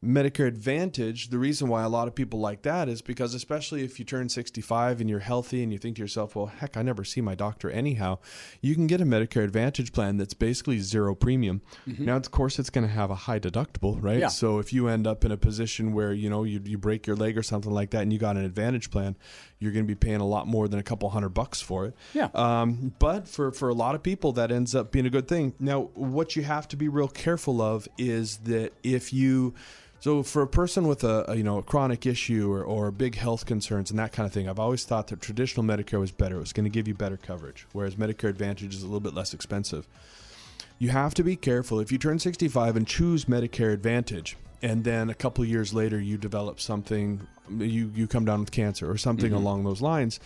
[0.03, 3.99] Medicare Advantage, the reason why a lot of people like that is because, especially if
[3.99, 7.05] you turn 65 and you're healthy and you think to yourself, well, heck, I never
[7.05, 8.19] see my doctor anyhow,
[8.63, 11.61] you can get a Medicare Advantage plan that's basically zero premium.
[11.87, 12.07] Mm-hmm.
[12.07, 14.21] Now, of course, it's going to have a high deductible, right?
[14.21, 14.29] Yeah.
[14.29, 17.17] So if you end up in a position where, you know, you, you break your
[17.17, 19.17] leg or something like that and you got an Advantage plan,
[19.59, 21.95] you're going to be paying a lot more than a couple hundred bucks for it.
[22.15, 22.31] Yeah.
[22.35, 25.53] Um, but for, for a lot of people, that ends up being a good thing.
[25.61, 29.53] Now, what you have to be real careful of is that if you
[30.01, 33.15] so for a person with a, a, you know a chronic issue or, or big
[33.15, 36.37] health concerns and that kind of thing, I've always thought that traditional Medicare was better.
[36.37, 39.15] It was going to give you better coverage, whereas Medicare Advantage is a little bit
[39.15, 39.87] less expensive.
[40.79, 45.11] You have to be careful if you turn 65 and choose Medicare Advantage, and then
[45.11, 47.27] a couple years later you develop something,
[47.59, 49.41] you you come down with cancer or something mm-hmm.
[49.41, 50.21] along those lines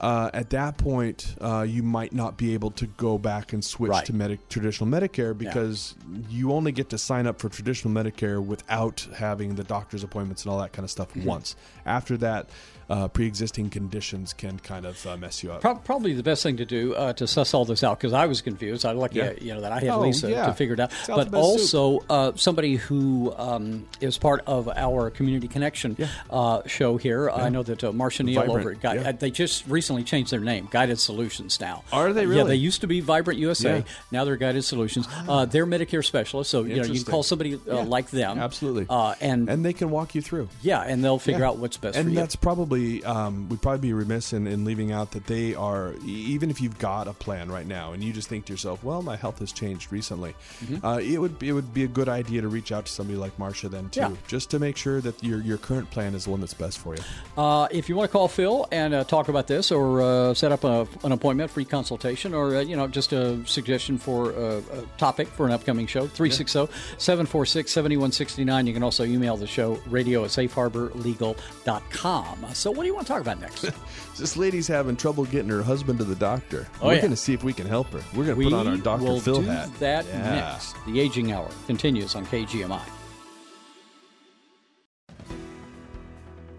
[0.00, 3.90] uh, at that point, uh, you might not be able to go back and switch
[3.90, 4.06] right.
[4.06, 6.20] to Medi- traditional Medicare because yeah.
[6.30, 10.52] you only get to sign up for traditional Medicare without having the doctor's appointments and
[10.52, 11.28] all that kind of stuff mm-hmm.
[11.28, 11.54] once.
[11.84, 12.48] After that,
[12.88, 15.60] uh, pre-existing conditions can kind of uh, mess you up.
[15.60, 18.26] Pro- probably the best thing to do uh, to suss all this out because I
[18.26, 18.84] was confused.
[18.84, 19.32] I lucky yeah.
[19.40, 20.46] you know that I had oh, Lisa yeah.
[20.46, 25.46] to figure it out, but also uh, somebody who um, is part of our community
[25.46, 26.08] connection yeah.
[26.30, 27.30] Uh, show here.
[27.30, 28.60] I know that uh, Marcia Neal Vibrant.
[28.60, 31.60] over at Guide, they just recently changed their name, Guided Solutions.
[31.60, 32.38] Now are they really?
[32.38, 33.84] Yeah, they used to be Vibrant USA.
[34.10, 35.06] Now they're Guided Solutions.
[35.28, 35.44] Ah.
[35.44, 38.86] they're Medicare specialists, so you know you can call somebody like them, absolutely,
[39.20, 40.48] and and they can walk you through.
[40.62, 41.96] Yeah, and they'll figure out what's best.
[41.96, 42.08] For you.
[42.08, 45.94] And that's probably um, we'd probably be remiss in, in leaving out that they are
[46.04, 49.02] even if you've got a plan right now and you just think to yourself, well,
[49.02, 50.84] my health has changed recently, mm-hmm.
[50.84, 53.38] uh, it would it would be a good idea to reach out to somebody like
[53.38, 54.12] Marcia then too, yeah.
[54.26, 56.94] just to make sure that your your current plan is the one that's best for
[56.94, 57.02] you.
[57.36, 60.52] Uh, if you want to call Phil and uh, talk about this or uh, set
[60.52, 64.58] up a, an appointment, free consultation, or uh, you know just a suggestion for a,
[64.58, 68.66] a topic for an upcoming show, 360-746-7169.
[68.66, 72.46] You can also email the show radio at safeharborlegal.com.
[72.52, 73.62] So what do you want to talk about next?
[74.18, 76.68] this lady's having trouble getting her husband to the doctor.
[76.82, 77.00] Oh, We're yeah.
[77.00, 78.02] going to see if we can help her.
[78.14, 79.18] We're going to put on our Dr.
[79.20, 79.70] Phil hat.
[79.80, 80.34] that yeah.
[80.34, 80.76] next.
[80.86, 82.99] The Aging Hour continues on KGMI.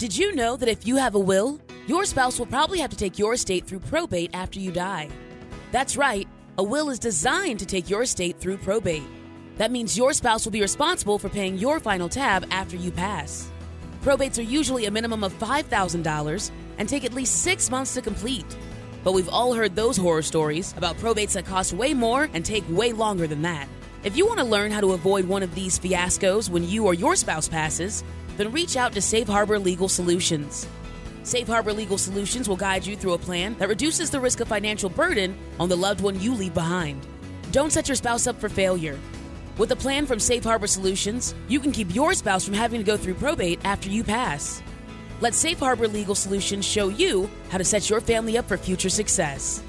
[0.02, 2.96] Did you know that if you have a will, your spouse will probably have to
[2.96, 5.08] take your estate through probate after you die?
[5.72, 6.28] That's right.
[6.58, 9.04] A will is designed to take your estate through probate.
[9.58, 13.52] That means your spouse will be responsible for paying your final tab after you pass.
[14.02, 18.58] Probates are usually a minimum of $5,000 and take at least six months to complete.
[19.04, 22.68] But we've all heard those horror stories about probates that cost way more and take
[22.70, 23.68] way longer than that.
[24.04, 26.96] If you want to learn how to avoid one of these fiascos when you or
[26.96, 28.04] your spouse passes,
[28.38, 30.68] then reach out to Safe Harbor Legal Solutions.
[31.24, 34.48] Safe Harbor Legal Solutions will guide you through a plan that reduces the risk of
[34.48, 37.06] financial burden on the loved one you leave behind.
[37.52, 38.98] Don't set your spouse up for failure.
[39.58, 42.86] With a plan from Safe Harbor Solutions, you can keep your spouse from having to
[42.86, 44.64] go through probate after you pass.
[45.20, 48.90] Let Safe Harbor Legal Solutions show you how to set your family up for future
[48.90, 49.62] success.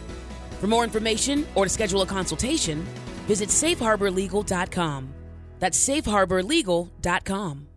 [0.61, 2.87] For more information or to schedule a consultation,
[3.27, 5.13] visit safeharborlegal.com.
[5.59, 7.69] That's safeharborlegal.com.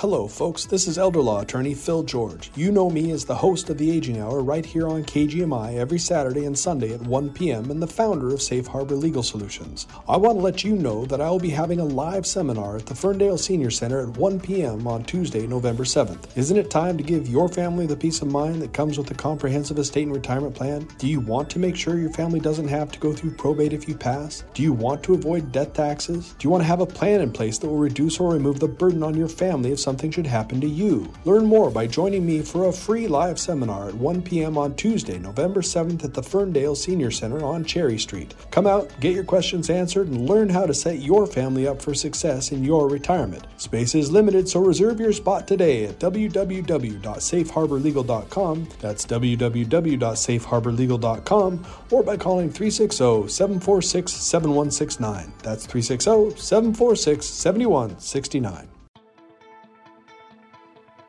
[0.00, 0.66] Hello, folks.
[0.66, 2.50] This is elder law attorney Phil George.
[2.54, 5.98] You know me as the host of the Aging Hour right here on KGMI every
[5.98, 7.70] Saturday and Sunday at 1 p.m.
[7.70, 9.86] and the founder of Safe Harbor Legal Solutions.
[10.06, 12.84] I want to let you know that I will be having a live seminar at
[12.84, 14.86] the Ferndale Senior Center at 1 p.m.
[14.86, 16.36] on Tuesday, November 7th.
[16.36, 19.14] Isn't it time to give your family the peace of mind that comes with a
[19.14, 20.86] comprehensive estate and retirement plan?
[20.98, 23.88] Do you want to make sure your family doesn't have to go through probate if
[23.88, 24.44] you pass?
[24.52, 26.34] Do you want to avoid death taxes?
[26.38, 28.68] Do you want to have a plan in place that will reduce or remove the
[28.68, 31.08] burden on your family if something should happen to you.
[31.24, 34.58] Learn more by joining me for a free live seminar at 1 p.m.
[34.58, 38.34] on Tuesday, November 7th at the Ferndale Senior Center on Cherry Street.
[38.50, 41.94] Come out, get your questions answered, and learn how to set your family up for
[41.94, 43.46] success in your retirement.
[43.58, 48.68] Space is limited, so reserve your spot today at www.safeharborlegal.com.
[48.80, 55.32] That's www.safeharborlegal.com or by calling 360 746 7169.
[55.44, 58.75] That's 360 746 7169.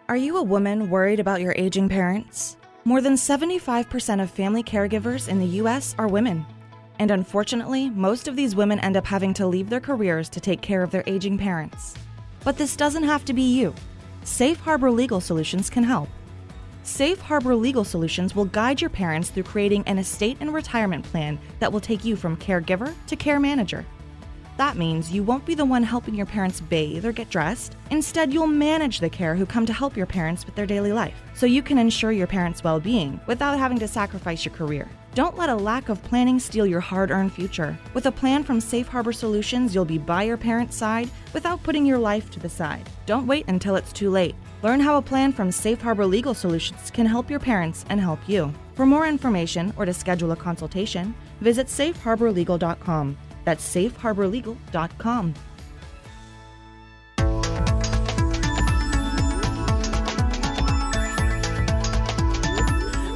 [0.10, 2.56] Are you a woman worried about your aging parents?
[2.86, 5.96] More than 75% of family caregivers in the U.S.
[6.00, 6.46] are women.
[6.98, 10.62] And unfortunately, most of these women end up having to leave their careers to take
[10.62, 11.94] care of their aging parents.
[12.46, 13.76] But this doesn't have to be you.
[14.24, 16.08] Safe Harbor Legal Solutions can help.
[16.84, 21.38] Safe Harbor Legal Solutions will guide your parents through creating an estate and retirement plan
[21.60, 23.86] that will take you from caregiver to care manager.
[24.58, 27.76] That means you won't be the one helping your parents bathe or get dressed.
[27.92, 31.16] Instead, you'll manage the care who come to help your parents with their daily life,
[31.36, 34.90] so you can ensure your parents' well being without having to sacrifice your career.
[35.14, 37.78] Don't let a lack of planning steal your hard earned future.
[37.94, 41.86] With a plan from Safe Harbor Solutions, you'll be by your parents' side without putting
[41.86, 42.88] your life to the side.
[43.06, 44.36] Don't wait until it's too late.
[44.64, 48.20] Learn how a plan from Safe Harbor Legal Solutions can help your parents and help
[48.28, 48.54] you.
[48.76, 53.18] For more information or to schedule a consultation, visit safeharborlegal.com.
[53.48, 55.34] That's safeharborlegal.com.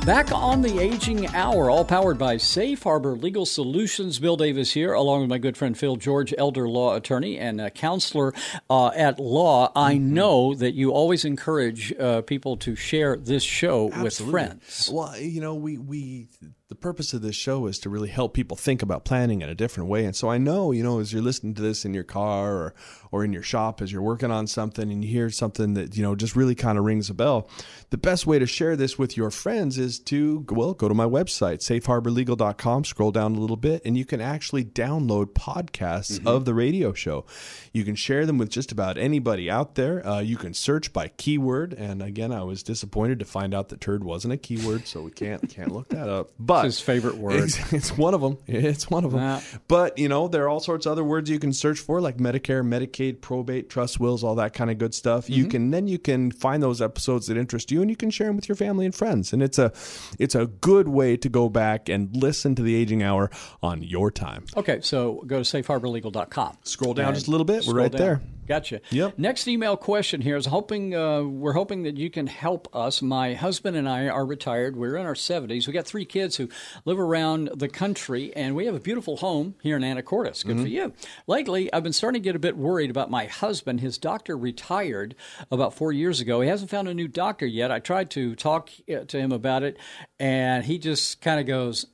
[0.05, 4.19] Back on the Aging Hour, all powered by Safe Harbor Legal Solutions.
[4.19, 8.33] Bill Davis here, along with my good friend Phil George, elder law attorney and counselor
[8.69, 9.69] uh, at law.
[9.75, 10.13] I mm-hmm.
[10.13, 14.03] know that you always encourage uh, people to share this show Absolutely.
[14.05, 14.89] with friends.
[14.93, 16.29] Well, you know, we we
[16.71, 19.53] the purpose of this show is to really help people think about planning in a
[19.53, 20.05] different way.
[20.05, 22.73] And so I know, you know, as you're listening to this in your car or
[23.11, 26.01] or in your shop as you're working on something and you hear something that, you
[26.01, 27.49] know, just really kind of rings a bell,
[27.89, 31.03] the best way to share this with your friends is to well, go to my
[31.03, 36.27] website, safeharborlegal.com, scroll down a little bit and you can actually download podcasts mm-hmm.
[36.29, 37.25] of the radio show.
[37.73, 40.07] You can share them with just about anybody out there.
[40.07, 43.81] Uh, you can search by keyword and again, I was disappointed to find out that
[43.81, 46.29] turd wasn't a keyword, so we can't can't look that up.
[46.39, 47.43] But his favorite word.
[47.43, 48.37] It's, it's, one of them.
[48.47, 49.21] It's one of them.
[49.21, 49.41] Nah.
[49.67, 52.17] But you know, there are all sorts of other words you can search for, like
[52.17, 55.25] Medicare, Medicaid, probate, trust wills, all that kind of good stuff.
[55.25, 55.33] Mm-hmm.
[55.33, 58.27] You can then you can find those episodes that interest you, and you can share
[58.27, 59.33] them with your family and friends.
[59.33, 59.71] And it's a
[60.19, 63.29] it's a good way to go back and listen to the Aging Hour
[63.61, 64.45] on your time.
[64.55, 66.57] Okay, so go to safeharborlegal.com.
[66.63, 67.65] Scroll down just a little bit.
[67.65, 68.01] We're right down.
[68.01, 68.21] there.
[68.51, 68.81] Gotcha.
[68.89, 69.17] Yep.
[69.17, 73.01] Next email question here is hoping uh, we're hoping that you can help us.
[73.01, 74.75] My husband and I are retired.
[74.75, 75.67] We're in our 70s.
[75.67, 76.49] We got three kids who
[76.83, 80.45] live around the country, and we have a beautiful home here in Anacortes.
[80.45, 80.63] Good mm-hmm.
[80.63, 80.93] for you.
[81.27, 83.79] Lately, I've been starting to get a bit worried about my husband.
[83.79, 85.15] His doctor retired
[85.49, 86.41] about four years ago.
[86.41, 87.71] He hasn't found a new doctor yet.
[87.71, 89.77] I tried to talk uh, to him about it,
[90.19, 91.85] and he just kind of goes,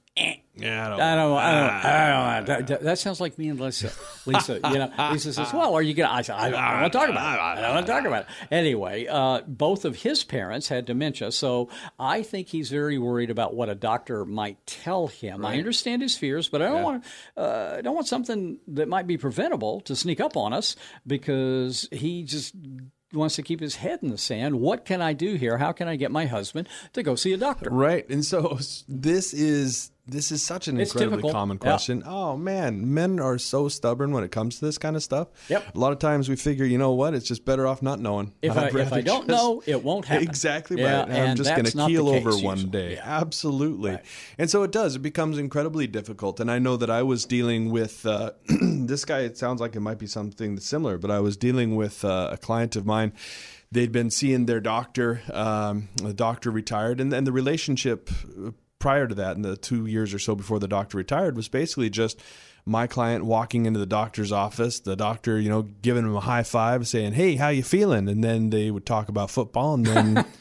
[0.59, 0.99] yeah, I don't.
[0.99, 1.37] I don't.
[1.37, 1.69] I don't.
[1.69, 3.91] I don't, I don't that, that, sounds like me and Lisa.
[4.25, 6.99] Lisa, you know, Lisa says, "Well, are you gonna?" I said, "I, I want to
[6.99, 7.41] talk about it.
[7.41, 11.31] I don't want to talk about it." Anyway, uh, both of his parents had dementia,
[11.31, 15.41] so I think he's very worried about what a doctor might tell him.
[15.41, 15.55] Right.
[15.55, 16.83] I understand his fears, but I don't yeah.
[16.83, 17.05] want.
[17.35, 21.87] Uh, I don't want something that might be preventable to sneak up on us because
[21.91, 22.55] he just
[23.13, 24.59] wants to keep his head in the sand.
[24.59, 25.57] What can I do here?
[25.57, 27.69] How can I get my husband to go see a doctor?
[27.69, 28.07] Right.
[28.09, 31.31] And so this is this is such an it's incredibly typical.
[31.31, 31.99] common question.
[31.99, 32.11] Yeah.
[32.11, 35.27] Oh man, men are so stubborn when it comes to this kind of stuff.
[35.49, 35.75] Yep.
[35.75, 37.13] A lot of times we figure, you know what?
[37.13, 38.33] It's just better off not knowing.
[38.41, 40.23] If, I, if I, don't just, know, it won't happen.
[40.23, 41.11] Exactly yeah, right.
[41.11, 42.43] I'm just going to keel over usually.
[42.43, 42.93] one day.
[42.93, 43.01] Yeah.
[43.03, 43.91] Absolutely.
[43.91, 44.05] Right.
[44.37, 44.95] And so it does.
[44.95, 46.39] It becomes incredibly difficult.
[46.39, 49.19] And I know that I was dealing with uh, this guy.
[49.19, 52.37] It sounds like it might be something similar, but I was dealing with uh, a
[52.37, 53.13] client of mine
[53.69, 55.21] they'd been seeing their doctor.
[55.31, 58.09] Um, the doctor retired, and, and the relationship
[58.79, 61.89] prior to that, in the two years or so before the doctor retired, was basically
[61.89, 62.21] just
[62.65, 66.43] my client walking into the doctor's office, the doctor, you know, giving him a high
[66.43, 70.25] five, saying, "Hey, how you feeling?" And then they would talk about football, and then.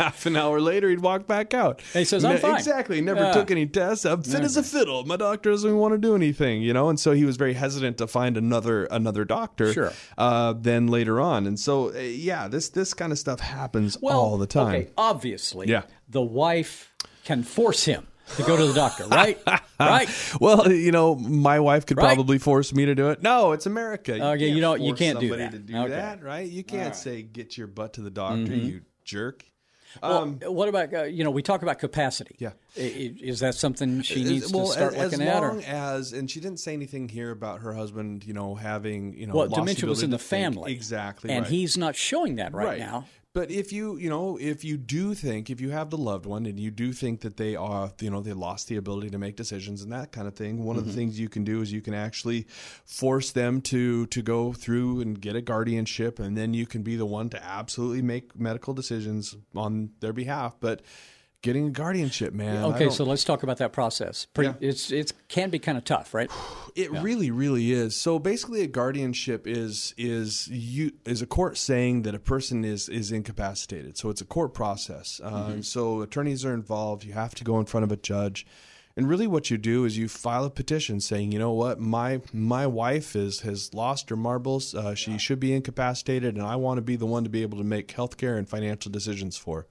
[0.00, 1.80] half an hour later, he'd walk back out.
[1.94, 3.00] And he says, "I'm fine." Exactly.
[3.00, 3.32] Never yeah.
[3.32, 4.04] took any tests.
[4.04, 5.04] I'm fit as a fiddle.
[5.04, 6.88] My doctor doesn't want to do anything, you know.
[6.88, 9.72] And so he was very hesitant to find another another doctor.
[9.72, 9.92] Sure.
[10.18, 14.18] Uh, then later on, and so uh, yeah, this this kind of stuff happens well,
[14.18, 14.74] all the time.
[14.74, 15.82] Okay, obviously, yeah.
[16.08, 16.92] the wife
[17.26, 19.38] can force him to go to the doctor, right?
[19.78, 20.08] right.
[20.40, 22.06] Well, you know, my wife could right?
[22.06, 23.20] probably force me to do it.
[23.20, 24.16] No, it's America.
[24.16, 25.50] You okay, you know, you can't do that.
[25.50, 25.88] To do okay.
[25.88, 26.48] that, right?
[26.48, 26.96] You can't right.
[26.96, 28.66] say get your butt to the doctor, mm-hmm.
[28.66, 29.44] you jerk.
[30.02, 32.36] Well, um, what about uh, you know we talk about capacity?
[32.38, 35.42] Yeah, is that something she needs well, to start as, looking as at?
[35.42, 39.14] As long as, and she didn't say anything here about her husband, you know, having
[39.14, 41.50] you know, well, dementia was in the family, exactly, and right.
[41.50, 42.78] he's not showing that right, right.
[42.78, 43.06] now.
[43.36, 46.46] But if you, you know, if you do think, if you have the loved one
[46.46, 49.36] and you do think that they are, you know, they lost the ability to make
[49.36, 50.78] decisions and that kind of thing, one mm-hmm.
[50.78, 51.00] of the mm-hmm.
[51.00, 52.46] things you can do is you can actually
[52.86, 56.96] force them to to go through and get a guardianship, and then you can be
[56.96, 60.56] the one to absolutely make medical decisions on their behalf.
[60.58, 60.80] But
[61.46, 62.64] getting a guardianship, man.
[62.64, 64.26] Okay, so let's talk about that process.
[64.34, 64.68] Pretty, yeah.
[64.68, 66.30] It's it can be kind of tough, right?
[66.76, 67.00] It yeah.
[67.02, 67.96] really, really is.
[67.96, 72.90] So basically, a guardianship is is you is a court saying that a person is
[72.90, 73.96] is incapacitated.
[73.96, 75.18] So it's a court process.
[75.24, 75.60] Uh, mm-hmm.
[75.62, 77.02] So attorneys are involved.
[77.02, 78.46] You have to go in front of a judge.
[78.94, 82.20] And really, what you do is you file a petition saying, you know what, my
[82.30, 84.74] my wife is has lost her marbles.
[84.74, 85.16] Uh, she yeah.
[85.16, 87.88] should be incapacitated, and I want to be the one to be able to make
[87.88, 89.66] healthcare and financial decisions for.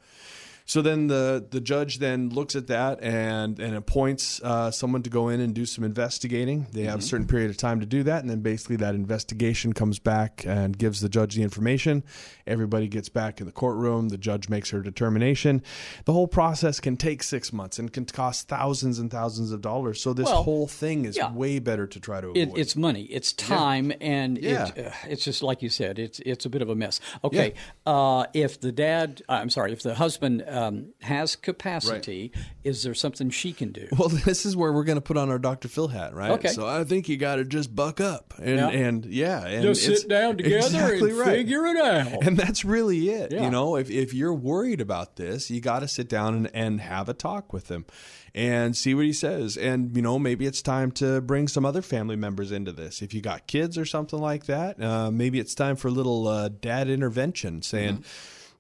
[0.68, 5.12] So then the the judge then looks at that and and appoints uh, someone to
[5.12, 6.66] go in and do some investigating.
[6.72, 9.74] They have a certain period of time to do that, and then basically that investigation
[9.74, 12.04] comes back and gives the judge the information.
[12.48, 14.10] Everybody gets back in the courtroom.
[14.10, 15.62] The judge makes her determination.
[16.06, 20.02] The whole process can take six months and can cost thousands and thousands of dollars.
[20.02, 21.32] So this Well, whole thing is yeah.
[21.32, 22.38] way better to try to avoid.
[22.38, 24.70] It, it's money, it's time, and Yeah.
[24.76, 27.00] it, uh, it's just like you said, it's it's a bit of a mess.
[27.24, 27.54] Okay,
[27.86, 32.32] uh, if the dad, uh, I'm sorry, if the husband um, has capacity,
[32.64, 33.88] is there something she can do?
[33.98, 35.68] Well, this is where we're going to put on our Dr.
[35.68, 36.32] Phil hat, right?
[36.32, 36.48] Okay.
[36.48, 38.70] So I think you got to just buck up and Yeah.
[38.70, 41.36] and yeah, and Just sit down together exactly and right.
[41.38, 42.26] figure it out.
[42.26, 43.32] And that's really it.
[43.32, 43.44] Yeah.
[43.44, 46.82] You know, if if you're worried about this, you got to sit down and, and
[46.82, 47.86] have a talk with him
[48.34, 49.58] and see what he says.
[49.58, 53.02] And you know, maybe it's time to bring some other family members into this.
[53.02, 56.28] If you got kids or something like that, uh, maybe it's time for a little
[56.28, 58.04] uh, dad intervention, saying.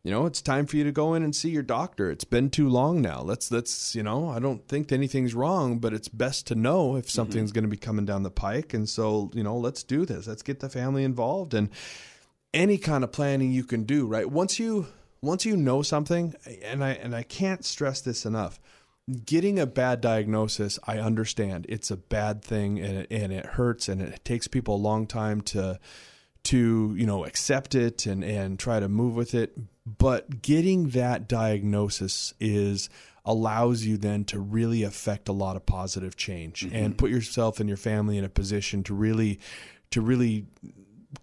[0.06, 2.12] You know, it's time for you to go in and see your doctor.
[2.12, 3.24] It's been too long now.
[3.24, 7.06] Let's let's, you know, I don't think anything's wrong, but it's best to know if
[7.06, 7.10] mm-hmm.
[7.10, 8.76] something's going to be coming down the pike.
[8.76, 10.28] And so, you know, let's do this.
[10.28, 11.72] Let's get the family involved and
[12.53, 14.30] any kind of planning you can do, right?
[14.30, 14.86] Once you
[15.24, 18.60] once you know something, and I and I can't stress this enough,
[19.26, 23.89] getting a bad diagnosis, I understand it's a bad thing and it, and it hurts
[23.89, 25.80] and it takes people a long time to
[26.46, 29.58] to you know accept it and and try to move with it.
[29.86, 32.89] But getting that diagnosis is
[33.26, 36.76] allows you then to really affect a lot of positive change mm-hmm.
[36.76, 39.39] and put yourself and your family in a position to really
[39.91, 40.46] to really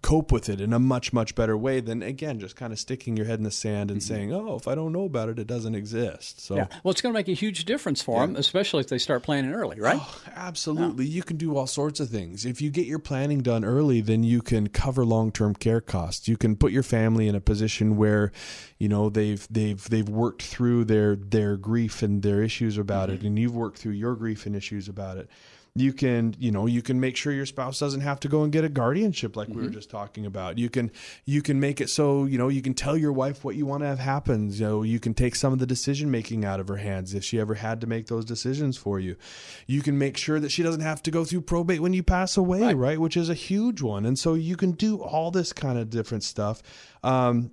[0.01, 3.15] cope with it in a much much better way than again just kind of sticking
[3.15, 4.13] your head in the sand and mm-hmm.
[4.13, 6.41] saying oh if i don't know about it it doesn't exist.
[6.41, 6.67] So Yeah.
[6.83, 9.53] Well, it's going to make a huge difference for them, especially if they start planning
[9.53, 9.99] early, right?
[9.99, 11.05] Oh, absolutely.
[11.05, 12.45] You can do all sorts of things.
[12.45, 16.27] If you get your planning done early then you can cover long-term care costs.
[16.27, 18.31] You can put your family in a position where
[18.79, 23.19] you know they've they've they've worked through their their grief and their issues about it
[23.19, 23.27] mm-hmm.
[23.27, 25.29] and you've worked through your grief and issues about it
[25.75, 28.53] you can you know you can make sure your spouse doesn't have to go and
[28.53, 30.59] get a guardianship like we were just talking about.
[30.59, 30.91] You can
[31.25, 33.81] you can make it so you know you can tell your wife what you want
[33.81, 34.51] to have happen.
[34.51, 37.23] You know you can take some of the decision making out of her hands if
[37.23, 39.15] she ever had to make those decisions for you.
[39.65, 42.37] You can make sure that she doesn't have to go through probate when you pass
[42.37, 44.05] away right, which is a huge one.
[44.05, 46.61] And so you can do all this kind of different stuff.
[47.01, 47.51] Um,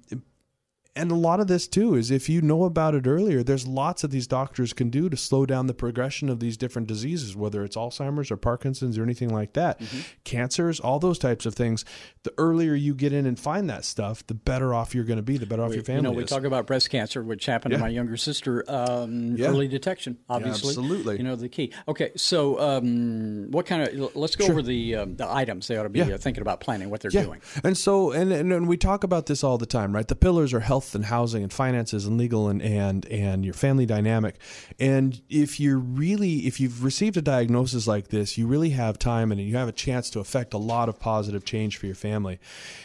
[0.97, 4.03] and a lot of this too is if you know about it earlier, there's lots
[4.05, 7.63] of these doctors can do to slow down the progression of these different diseases, whether
[7.65, 9.81] it's Alzheimer's or Parkinson's or anything like that,
[10.25, 11.85] cancers, all those types of things.
[12.25, 15.23] The earlier you get in and find that stuff, the better off you're going to
[15.23, 16.31] be, the better off your family you know, we is.
[16.31, 18.65] talk about breast cancer, which happened to my younger sister.
[18.69, 19.49] Um, Yeah.
[19.49, 20.71] Early detection, obviously.
[20.71, 21.17] absolutely.
[21.19, 21.73] You know the key.
[21.89, 24.17] Okay, so um, what kind of?
[24.17, 26.15] Let's go over the um, the items they ought to be Yeah.
[26.15, 27.25] uh, thinking about planning what they're Yeah.
[27.25, 27.41] doing.
[27.65, 30.07] And so, and, and and we talk about this all the time, right?
[30.07, 33.87] The pillars are health and housing and finances and legal and and and your family
[33.87, 34.37] dynamic.
[34.79, 39.33] And if you're really, if you've received a diagnosis like this, you really have time
[39.33, 42.39] and you have a chance to affect a lot of positive change for your family.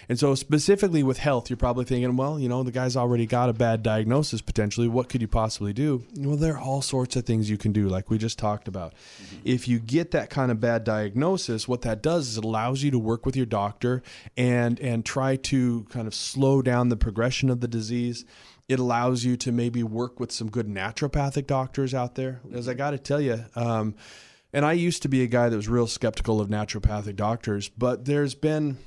[0.07, 3.49] And so, specifically with health, you're probably thinking, well, you know, the guy's already got
[3.49, 4.87] a bad diagnosis potentially.
[4.87, 6.03] What could you possibly do?
[6.17, 8.93] Well, there are all sorts of things you can do, like we just talked about.
[8.93, 9.35] Mm-hmm.
[9.45, 12.91] If you get that kind of bad diagnosis, what that does is it allows you
[12.91, 14.03] to work with your doctor
[14.37, 17.84] and and try to kind of slow down the progression of the disease.
[17.91, 22.41] It allows you to maybe work with some good naturopathic doctors out there.
[22.51, 23.95] As I got to tell you, um,
[24.51, 28.05] and I used to be a guy that was real skeptical of naturopathic doctors, but
[28.05, 28.77] there's been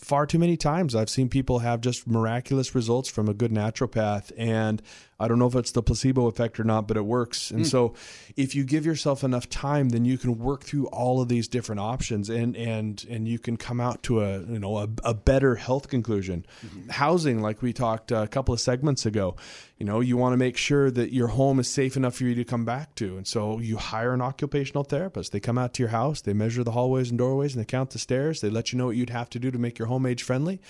[0.00, 4.32] far too many times I've seen people have just miraculous results from a good naturopath.
[4.36, 4.82] And
[5.22, 7.50] I don't know if it's the placebo effect or not, but it works.
[7.50, 7.66] And hmm.
[7.66, 7.94] so
[8.36, 11.80] if you give yourself enough time, then you can work through all of these different
[11.80, 15.54] options and, and, and you can come out to a, you know, a, a better
[15.54, 16.44] health conclusion.
[16.66, 16.88] Mm-hmm.
[16.90, 19.36] Housing, like we talked a couple of segments ago,
[19.78, 22.34] you know, you want to make sure that your home is safe enough for you
[22.34, 23.16] to come back to.
[23.16, 25.32] And so you hire an occupational therapist.
[25.32, 27.90] They come out to your house, they measure the hallways and doorways, and they count
[27.90, 28.40] the stairs.
[28.40, 30.60] They let you know what you'd have to do to make your home age friendly.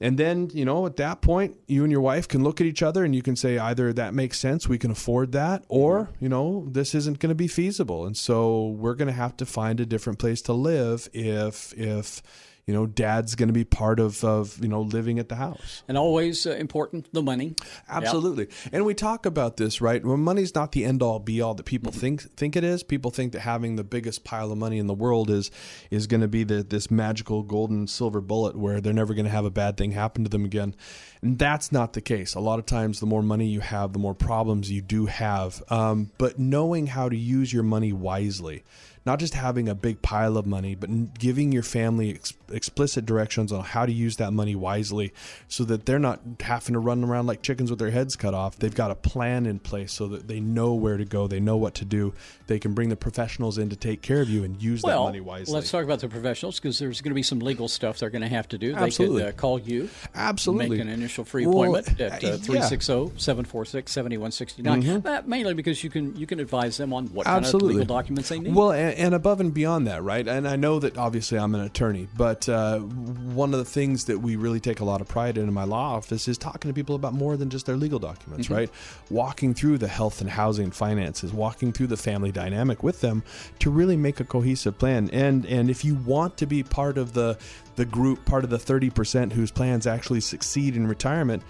[0.00, 2.82] And then, you know, at that point, you and your wife can look at each
[2.82, 5.74] other and you can say either that makes sense, we can afford that, mm-hmm.
[5.74, 8.04] or, you know, this isn't going to be feasible.
[8.04, 12.22] And so we're going to have to find a different place to live if, if,
[12.66, 15.84] you know, dad's going to be part of, of, you know, living at the house.
[15.86, 17.54] And always uh, important, the money.
[17.88, 18.48] Absolutely.
[18.72, 20.04] And we talk about this, right?
[20.04, 22.00] Well, money's not the end all be all that people Mm-hmm.
[22.00, 22.82] think think it is.
[22.82, 25.52] People think that having the biggest pile of money in the world is
[25.90, 29.30] is going to be the, this magical golden silver bullet where they're never going to
[29.30, 30.74] have a bad thing happen to them again.
[31.22, 32.34] And that's not the case.
[32.34, 35.62] A lot of times, the more money you have, the more problems you do have.
[35.68, 38.64] Um, but knowing how to use your money wisely
[39.06, 43.52] not just having a big pile of money, but giving your family ex- explicit directions
[43.52, 45.12] on how to use that money wisely
[45.48, 48.56] so that they're not having to run around like chickens with their heads cut off.
[48.56, 51.56] They've got a plan in place so that they know where to go, they know
[51.56, 52.14] what to do.
[52.46, 55.08] They can bring the professionals in to take care of you and use well, that
[55.08, 55.54] money wisely.
[55.54, 58.22] Let's talk about the professionals because there's going to be some legal stuff they're going
[58.22, 58.74] to have to do.
[58.74, 59.22] Absolutely.
[59.22, 59.88] They could uh, call you.
[60.14, 60.76] Absolutely.
[60.76, 65.06] Make an initial free Well, appointment at uh, uh, 360 746 7169.
[65.06, 67.68] Uh, Mainly because you can you can advise them on what Absolutely.
[67.68, 68.54] kind of legal documents they need.
[68.54, 70.26] Well, and, and above and beyond that, right?
[70.26, 74.18] And I know that obviously I'm an attorney, but uh, one of the things that
[74.18, 76.74] we really take a lot of pride in in my law office is talking to
[76.74, 78.70] people about more than just their legal documents, right?
[79.10, 83.22] Walking through the health and housing finances, walking through the family dynamic with them
[83.60, 85.10] to really make a cohesive plan.
[85.12, 87.38] And and if you want to be part of the
[87.76, 91.42] the group, part of the 30% whose plans actually succeed in retirement,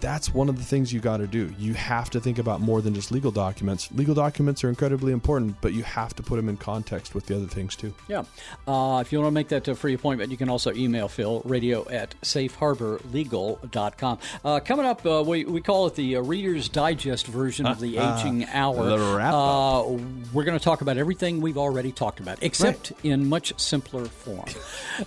[0.00, 1.54] that's one of the things you got to do.
[1.58, 3.88] You have to think about more than just legal documents.
[3.92, 7.36] Legal documents are incredibly important, but you have to put them in context with the
[7.36, 7.94] other things too.
[8.08, 8.24] Yeah.
[8.66, 11.40] Uh, if you want to make that a free appointment, you can also email Phil,
[11.44, 14.18] radio at safeharborlegal.com.
[14.44, 17.96] Uh, coming up, uh, we, we call it the uh, Reader's Digest version of the
[17.98, 18.84] Aging Hour.
[18.84, 19.86] the wrap-up.
[19.86, 19.98] Uh,
[20.32, 24.48] we're going to talk about everything we've already talked about, except in much simpler form.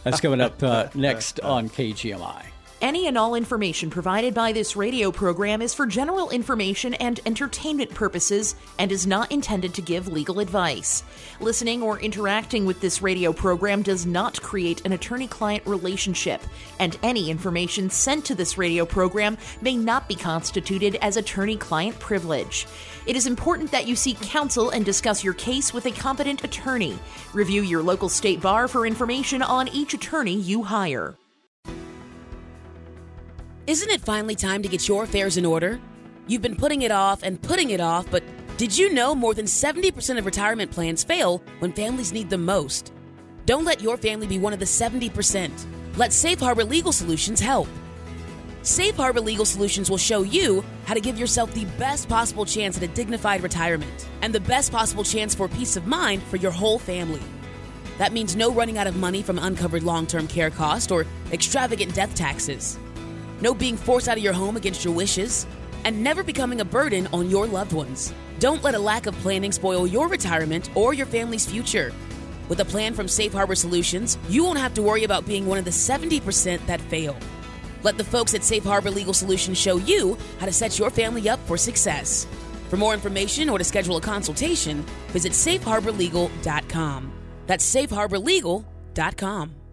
[0.03, 2.45] That's coming up uh, next on KGMI.
[2.79, 7.91] Any and all information provided by this radio program is for general information and entertainment
[7.91, 11.01] purposes and is not intended to give legal advice.
[11.39, 16.39] Listening or interacting with this radio program does not create an attorney client relationship,
[16.77, 21.99] and any information sent to this radio program may not be constituted as attorney client
[21.99, 22.67] privilege.
[23.07, 26.99] It is important that you seek counsel and discuss your case with a competent attorney.
[27.33, 31.15] Review your local state bar for information on each attorney you hire.
[33.67, 35.77] Isn't it finally time to get your affairs in order?
[36.25, 38.23] You've been putting it off and putting it off, but
[38.55, 42.93] did you know more than 70% of retirement plans fail when families need them most?
[43.45, 45.51] Don't let your family be one of the 70%.
[45.97, 47.67] Let Safe Harbor Legal Solutions help.
[48.61, 52.77] Safe Harbor Legal Solutions will show you how to give yourself the best possible chance
[52.77, 56.51] at a dignified retirement and the best possible chance for peace of mind for your
[56.51, 57.21] whole family.
[57.97, 61.93] That means no running out of money from uncovered long term care costs or extravagant
[61.93, 62.79] death taxes,
[63.41, 65.45] no being forced out of your home against your wishes,
[65.85, 68.13] and never becoming a burden on your loved ones.
[68.39, 71.93] Don't let a lack of planning spoil your retirement or your family's future.
[72.49, 75.57] With a plan from Safe Harbor Solutions, you won't have to worry about being one
[75.57, 77.17] of the 70% that fail.
[77.83, 81.29] Let the folks at Safe Harbor Legal Solutions show you how to set your family
[81.29, 82.27] up for success.
[82.69, 87.11] For more information or to schedule a consultation, visit safeharborlegal.com.
[87.45, 89.66] That's safeharborlegal.com.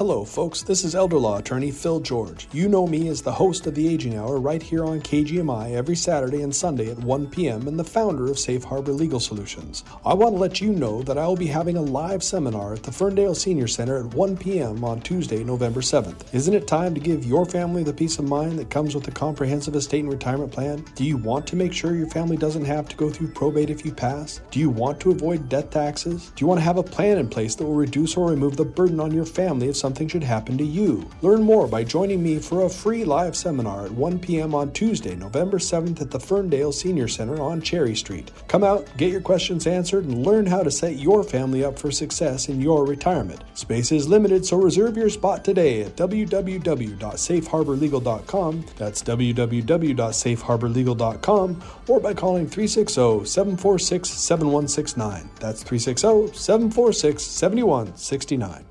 [0.00, 0.62] Hello, folks.
[0.62, 2.48] This is elder law attorney Phil George.
[2.52, 5.94] You know me as the host of the Aging Hour right here on KGMI every
[5.94, 7.68] Saturday and Sunday at 1 p.m.
[7.68, 9.84] and the founder of Safe Harbor Legal Solutions.
[10.06, 12.82] I want to let you know that I will be having a live seminar at
[12.82, 14.82] the Ferndale Senior Center at 1 p.m.
[14.84, 16.32] on Tuesday, November 7th.
[16.32, 19.10] Isn't it time to give your family the peace of mind that comes with a
[19.10, 20.82] comprehensive estate and retirement plan?
[20.94, 23.84] Do you want to make sure your family doesn't have to go through probate if
[23.84, 24.40] you pass?
[24.50, 26.32] Do you want to avoid death taxes?
[26.34, 28.64] Do you want to have a plan in place that will reduce or remove the
[28.64, 31.08] burden on your family if something should happen to you?
[31.22, 34.54] Learn more by joining me for a free live seminar at 1 p.m.
[34.54, 38.30] on Tuesday, November 7th at the Ferndale Senior Center on Cherry Street.
[38.48, 41.90] Come out, get your questions answered, and learn how to set your family up for
[41.90, 43.42] success in your retirement.
[43.54, 48.64] Space is limited, so reserve your spot today at www.safeharborlegal.com.
[48.76, 55.30] That's www.safeharborlegal.com or by calling 360 746 7169.
[55.38, 58.64] That's 360 746 7169.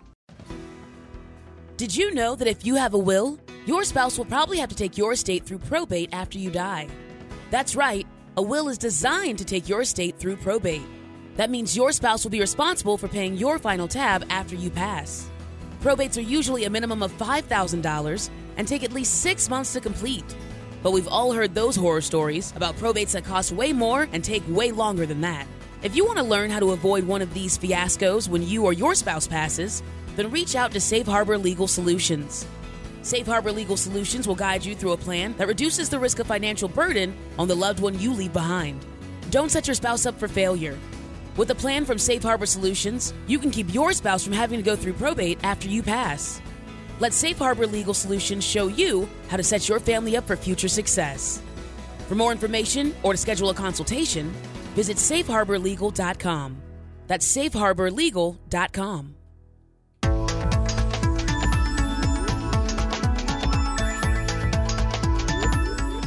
[1.80, 4.76] Did you know that if you have a will, your spouse will probably have to
[4.76, 6.90] take your estate through probate after you die?
[7.52, 8.06] That's right,
[8.36, 10.84] a will is designed to take your estate through probate.
[11.38, 15.30] That means your spouse will be responsible for paying your final tab after you pass.
[15.80, 20.36] Probates are usually a minimum of $5,000 and take at least six months to complete.
[20.84, 24.44] But we've all heard those horror stories about probates that cost way more and take
[24.50, 25.48] way longer than that.
[25.82, 28.74] If you want to learn how to avoid one of these fiascos when you or
[28.74, 29.82] your spouse passes,
[30.20, 32.46] then reach out to Safe Harbor Legal Solutions.
[33.04, 36.28] Safe Harbor Legal Solutions will guide you through a plan that reduces the risk of
[36.28, 38.86] financial burden on the loved one you leave behind.
[39.30, 40.78] Don't set your spouse up for failure.
[41.38, 44.64] With a plan from Safe Harbor Solutions, you can keep your spouse from having to
[44.64, 46.42] go through probate after you pass.
[47.00, 50.68] Let Safe Harbor Legal Solutions show you how to set your family up for future
[50.68, 51.42] success.
[52.10, 54.34] For more information or to schedule a consultation,
[54.76, 56.62] visit safeharborlegal.com.
[57.08, 59.16] That's safeharborlegal.com.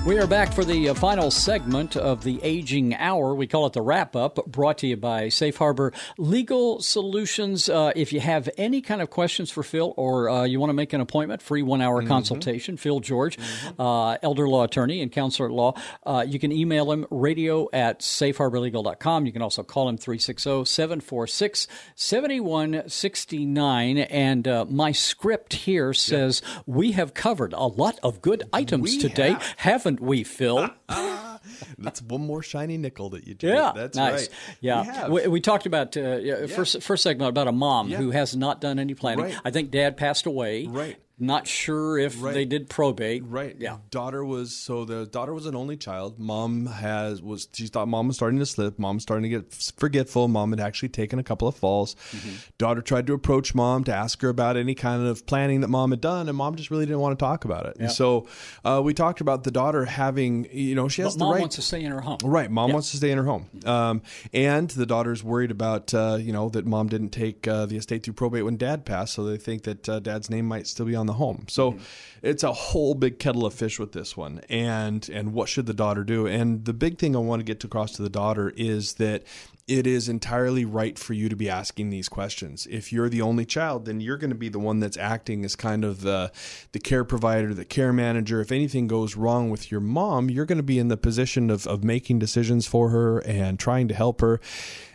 [0.04, 3.36] We are back for the uh, final segment of the Aging Hour.
[3.36, 7.68] We call it the wrap up, brought to you by Safe Harbor Legal Solutions.
[7.68, 10.74] Uh, if you have any kind of questions for Phil or uh, you want to
[10.74, 12.08] make an appointment, free one hour mm-hmm.
[12.08, 13.80] consultation, Phil George, mm-hmm.
[13.80, 15.74] Uh, elder law attorney and counselor at law,
[16.04, 19.24] uh, you can email him radio at safeharborlegal.com.
[19.24, 23.98] You can also call him 360 746 7169.
[23.98, 28.98] And uh, my script here says we have covered a lot of good items we
[28.98, 29.54] today, have.
[29.58, 30.70] haven't we, Phil?
[31.78, 33.48] That's one more shiny nickel that you do.
[33.48, 34.28] Yeah, that's nice.
[34.28, 34.28] right.
[34.60, 36.46] Yeah, we, we, we, talked about uh, yeah.
[36.46, 37.98] first first segment about a mom yeah.
[37.98, 39.24] who has not done any planning.
[39.24, 39.36] Right.
[39.44, 40.66] I think dad passed away.
[40.66, 40.98] Right.
[41.22, 42.34] Not sure if right.
[42.34, 43.22] they did probate.
[43.24, 43.54] Right.
[43.56, 43.76] Yeah.
[43.90, 46.18] Daughter was so the daughter was an only child.
[46.18, 48.76] Mom has was she thought mom was starting to slip.
[48.76, 50.26] Mom was starting to get forgetful.
[50.26, 51.94] Mom had actually taken a couple of falls.
[52.10, 52.30] Mm-hmm.
[52.58, 55.92] Daughter tried to approach mom to ask her about any kind of planning that mom
[55.92, 57.76] had done, and mom just really didn't want to talk about it.
[57.78, 58.26] And so
[58.64, 61.40] uh, we talked about the daughter having you know she has but the mom right.
[61.40, 62.18] wants to stay in her home.
[62.24, 62.50] Right.
[62.50, 64.02] Mom wants to stay in her home, um,
[64.32, 68.02] and the daughter's worried about uh, you know that mom didn't take uh, the estate
[68.02, 70.96] through probate when dad passed, so they think that uh, dad's name might still be
[70.96, 71.46] on the home.
[71.48, 71.72] So.
[71.72, 71.82] Mm-hmm
[72.22, 75.74] it's a whole big kettle of fish with this one and and what should the
[75.74, 78.94] daughter do and the big thing i want to get across to the daughter is
[78.94, 79.24] that
[79.68, 82.66] it is entirely right for you to be asking these questions.
[82.68, 85.54] If you're the only child, then you're going to be the one that's acting as
[85.54, 86.32] kind of the
[86.72, 88.40] the care provider, the care manager.
[88.40, 91.66] If anything goes wrong with your mom, you're going to be in the position of,
[91.66, 94.40] of making decisions for her and trying to help her.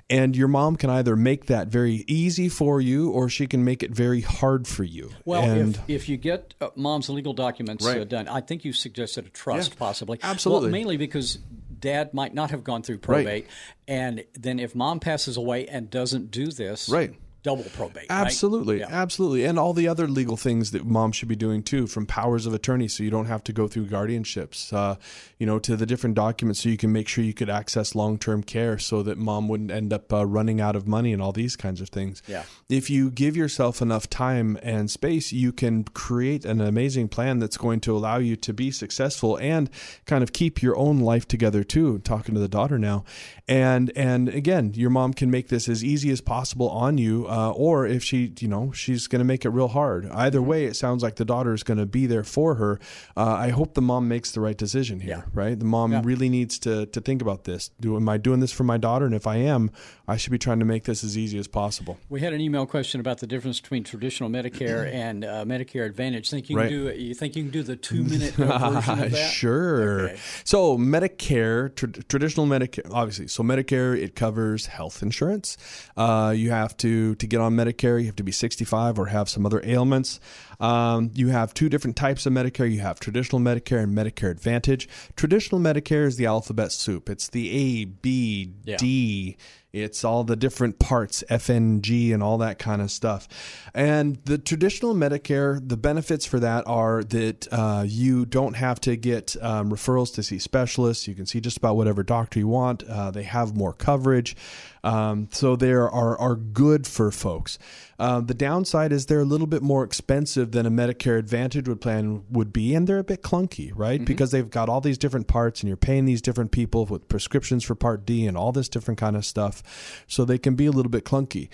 [0.10, 3.84] And your mom can either make that very easy for you or she can make
[3.84, 5.12] it very hard for you.
[5.26, 8.02] Well, and, if, if you get uh, mom's legal documents uh, Right.
[8.02, 10.20] uh, done, I think you suggested a trust Yeah, possibly.
[10.24, 10.68] absolutely.
[10.68, 11.40] Well, mainly because
[11.80, 13.04] dad might not have gone through Right.
[13.26, 13.48] probate.
[13.88, 17.14] And then if mom passes away and doesn't do this, Right.
[17.48, 18.08] Double probate.
[18.10, 18.26] right?
[18.26, 18.88] Absolutely, Yeah.
[19.04, 22.46] absolutely, and all the other legal things that mom should be doing too, from powers
[22.46, 24.96] of attorney, so you don't have to go through guardianships, uh,
[25.40, 28.44] you know, to the different documents, so you can make sure you could access long-term
[28.44, 31.56] care, so that mom wouldn't end up uh, running out of money and all these
[31.56, 32.22] kinds of things.
[32.28, 32.44] Yeah.
[32.70, 37.58] If you give yourself enough time and space, you can create an amazing plan that's
[37.58, 39.70] going to allow you to be successful and
[40.06, 42.00] kind of keep your own life together too.
[42.00, 43.04] Talking to the daughter now,
[43.48, 47.37] and and again, your mom can make this as easy as possible on you, uh,
[47.56, 50.10] or if she, you know, she's going to make it real hard.
[50.12, 52.80] Either way, it sounds like the daughter is going to be there for her.
[53.16, 55.24] Uh, I hope the mom makes the right decision here.
[55.26, 55.32] Yeah.
[55.34, 56.02] Right, the mom Yeah.
[56.04, 57.70] really needs to to think about this.
[57.80, 59.06] Do am I doing this for my daughter?
[59.06, 59.72] And if I am,
[60.08, 61.98] I should be trying to make this as easy as possible.
[62.10, 66.30] We had an email question about the difference between traditional Medicare and uh, Medicare Advantage.
[66.30, 66.70] Think you Right.
[66.70, 66.90] can do?
[66.96, 69.32] You think you can do the two minute version of that?
[69.32, 70.02] sure.
[70.10, 70.18] Okay.
[70.46, 73.28] So Medicare, tr- traditional Medicare, obviously.
[73.28, 75.58] So Medicare, it covers health insurance.
[75.96, 78.00] Uh, you have to to get on Medicare.
[78.00, 80.20] You have to be 65 or have some other ailments.
[80.60, 82.72] Um, you have two different types of Medicare.
[82.72, 84.90] You have traditional Medicare and Medicare Advantage.
[85.16, 87.10] Traditional Medicare is the alphabet soup.
[87.10, 87.50] It's the
[87.82, 88.78] A, B, Yeah.
[88.78, 89.38] D.
[89.74, 93.28] It's all the different parts, FNG, and all that kind of stuff.
[93.76, 98.96] And the traditional Medicare, the benefits for that are that uh, you don't have to
[98.96, 101.08] get um, referrals to see specialists.
[101.08, 102.82] You can see just about whatever doctor you want.
[102.84, 104.36] Uh, they have more coverage.
[104.84, 107.60] Um, so they are, are good for folks.
[108.00, 111.82] Uh, the downside is they're a little bit more expensive than a Medicare Advantage would
[111.82, 114.06] plan would be, and they're a bit clunky, right?
[114.06, 117.64] Because they've got all these different parts, and you're paying these different people with prescriptions
[117.64, 120.72] for Part D and all this different kind of stuff, so they can be a
[120.72, 121.50] little bit clunky.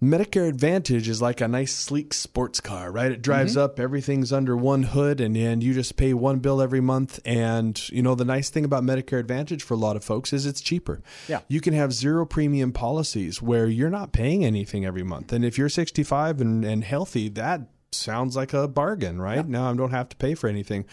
[0.00, 3.10] Medicare Advantage is like a nice sleek sports car, right?
[3.10, 6.80] It drives up, everything's under one hood, and and you just pay one bill every
[6.80, 7.18] month.
[7.24, 10.46] And you know the nice thing about Medicare Advantage for a lot of folks is
[10.46, 11.02] it's cheaper.
[11.26, 11.40] Yeah.
[11.48, 15.32] You can have zero premium policies where you're not paying anything every month.
[15.32, 17.62] And if you're 65 and, and healthy, that
[17.92, 19.46] sounds like a bargain, right?
[19.48, 20.84] Now I don't have to pay for anything.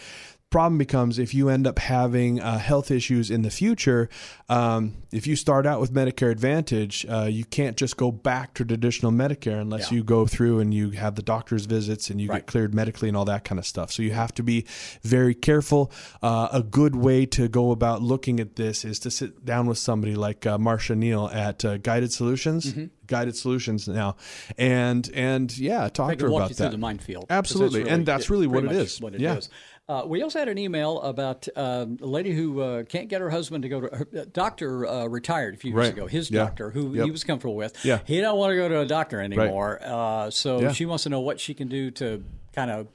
[0.48, 4.08] Problem becomes if you end up having uh, health issues in the future.
[4.48, 8.64] Um, if you start out with Medicare Advantage, uh, you can't just go back to
[8.64, 9.96] traditional Medicare unless Yeah.
[9.96, 12.38] you go through and you have the doctor's visits and you Right.
[12.38, 13.90] get cleared medically and all that kind of stuff.
[13.90, 14.64] So you have to be
[15.02, 15.90] very careful.
[16.22, 19.78] Uh, a good way to go about looking at this is to sit down with
[19.78, 22.66] somebody like uh, Marcia Neal at uh, Guided Solutions.
[22.66, 22.84] Mm-hmm.
[23.08, 24.16] Guided Solutions now,
[24.58, 26.64] and and yeah, talk to her about you that.
[26.64, 27.26] through the minefield.
[27.30, 29.00] Absolutely, and that's really what pretty it is.
[29.00, 29.36] What it Yeah.
[29.36, 29.48] is.
[29.88, 33.30] Uh, we also had an email about um, a lady who uh, can't get her
[33.30, 35.92] husband to go to her uh, doctor uh, retired a few years Right.
[35.92, 36.06] ago.
[36.08, 36.40] His Yeah.
[36.44, 37.04] doctor, who Yep.
[37.04, 38.00] he was comfortable with, Yeah.
[38.04, 39.78] he don't want to go to a doctor anymore.
[39.80, 40.72] Uh, so Yeah.
[40.72, 42.88] she wants to know what she can do to kind of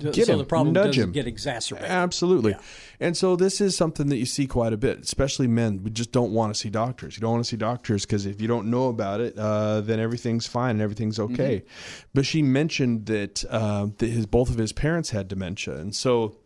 [0.00, 1.12] Get so him, the problem nudge doesn't him.
[1.12, 1.88] get exacerbated.
[1.88, 2.50] Absolutely.
[2.52, 2.60] Yeah.
[2.98, 5.84] And so this is something that you see quite a bit, especially men.
[5.84, 7.16] We just don't want to see doctors.
[7.16, 10.00] You don't want to see doctors because if you don't know about it, uh, then
[10.00, 11.62] everything's fine and everything's okay.
[12.12, 16.36] But she mentioned that, uh, that his both of his parents had dementia, and so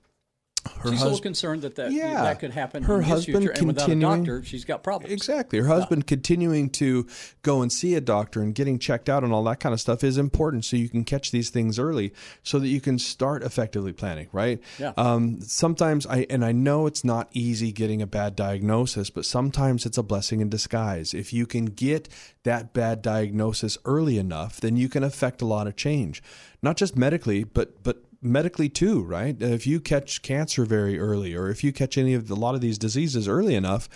[0.82, 2.22] she's hus- a little concerned that that, Yeah.
[2.22, 5.12] that could happen Her in his husband future, and without a doctor, she's got problems.
[5.12, 5.58] Exactly.
[5.58, 7.06] Her husband continuing to
[7.42, 10.02] go and see a doctor and getting checked out and all that kind of stuff
[10.04, 12.12] is important so you can catch these things early
[12.42, 14.60] so that you can start effectively planning, right?
[14.78, 14.92] Yeah.
[14.96, 19.86] Um, sometimes I, and I know it's not easy getting a bad diagnosis, but sometimes
[19.86, 21.14] it's a blessing in disguise.
[21.14, 22.08] If you can get
[22.44, 26.22] that bad diagnosis early enough, then you can affect a lot of change,
[26.62, 29.36] not just medically, but, but medically too, right?
[29.40, 32.54] If you catch cancer very early, or if you catch any of the, a lot
[32.54, 33.88] of these diseases early enough,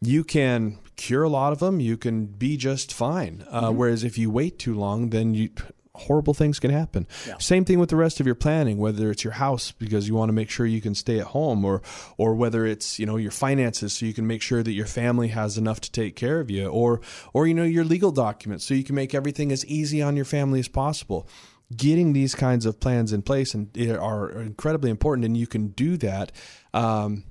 [0.00, 1.80] you can cure a lot of them.
[1.80, 3.44] You can be just fine.
[3.50, 5.50] Uh, Whereas if you wait too long, then you
[5.96, 7.06] horrible things can happen.
[7.38, 10.28] Same thing with the rest of your planning, whether it's your house because you want
[10.28, 11.82] to make sure you can stay at home, or
[12.16, 15.28] or whether it's you know your finances so you can make sure that your family
[15.28, 17.00] has enough to take care of you, or
[17.32, 20.24] or you know your legal documents so you can make everything as easy on your
[20.24, 21.28] family as possible
[21.76, 25.96] getting these kinds of plans in place and are incredibly important and you can do
[25.96, 26.32] that
[26.72, 27.24] um,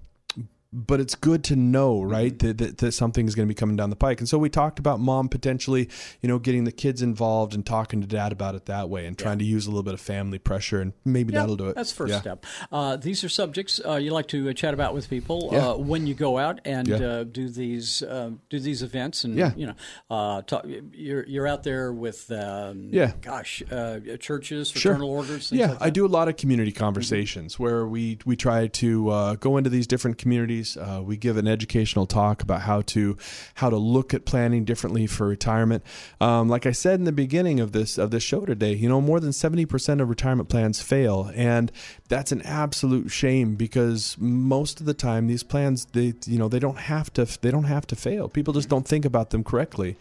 [0.73, 3.75] but it's good to know, right, that, that, that something is going to be coming
[3.75, 4.19] down the pike.
[4.19, 5.87] And so we talked about mom potentially,
[6.21, 9.17] you know, getting the kids involved and talking to dad about it that way and
[9.17, 11.75] trying to use a little bit of family pressure, and maybe Yeah, that'll do it.
[11.75, 12.21] That's first Yeah.
[12.21, 12.45] step.
[12.71, 15.69] Uh, these are subjects uh, you like to uh, chat about with people Yeah.
[15.69, 16.95] uh, when you go out and Yeah.
[16.97, 19.51] uh, do these uh, do these events, and Yeah.
[19.55, 19.75] you know,
[20.09, 23.11] uh, talk, you're you're out there with um, Yeah.
[23.21, 25.01] gosh, uh, churches, Sure.
[25.03, 25.81] orders, Yeah, like.
[25.81, 29.69] I do a lot of community conversations where we we try to uh, go into
[29.69, 30.62] these different communities.
[30.77, 33.17] Uh, we give an educational talk about how to
[33.55, 35.83] how to look at planning differently for retirement.
[36.19, 39.01] Um, like I said in the beginning of this of this show today, you know,
[39.01, 41.71] more than seventy percent of retirement plans fail, and
[42.07, 46.59] that's an absolute shame because most of the time these plans they you know they
[46.59, 48.29] don't have to they don't have to fail.
[48.29, 49.97] People just don't think about them correctly.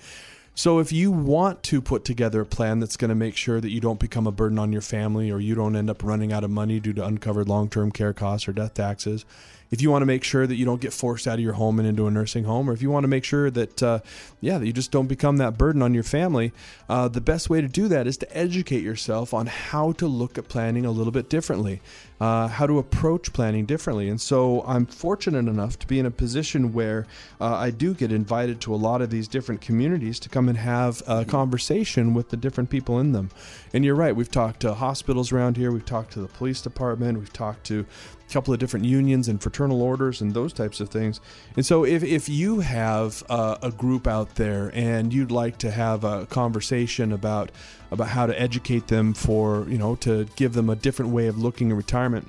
[0.55, 3.70] So if you want to put together a plan that's going to make sure that
[3.70, 6.44] you don't become a burden on your family or you don't end up running out
[6.44, 9.24] of money due to uncovered long-term care costs or death taxes,
[9.72, 11.78] if you want to make sure that you don't get forced out of your home
[11.78, 14.00] and into a nursing home, or if you want to make sure that, uh,
[14.42, 16.53] yeah, that you just don't become that burden on your family,
[16.90, 20.36] uh, the best way to do that is to educate yourself on how to look
[20.36, 21.80] at planning a little bit differently,
[22.20, 24.11] uh, how to approach planning differently.
[24.11, 27.07] And so I'm fortunate enough to be in a position where
[27.40, 30.59] uh, I do get invited to a lot of these different communities to come and
[30.59, 33.30] have a conversation with the different people in them.
[33.72, 37.18] And you're right, we've talked to hospitals around here, we've talked to the police department,
[37.18, 37.86] we've talked to
[38.28, 41.20] a couple of different unions and fraternal orders and those types of things.
[41.57, 46.05] And so if, if you have a group out there and you'd like to have
[46.05, 47.51] a conversation about
[47.90, 51.36] about how to educate them for, you know, to give them a different way of
[51.36, 52.26] looking at retirement,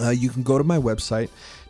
[0.00, 1.28] uh, you can go to my website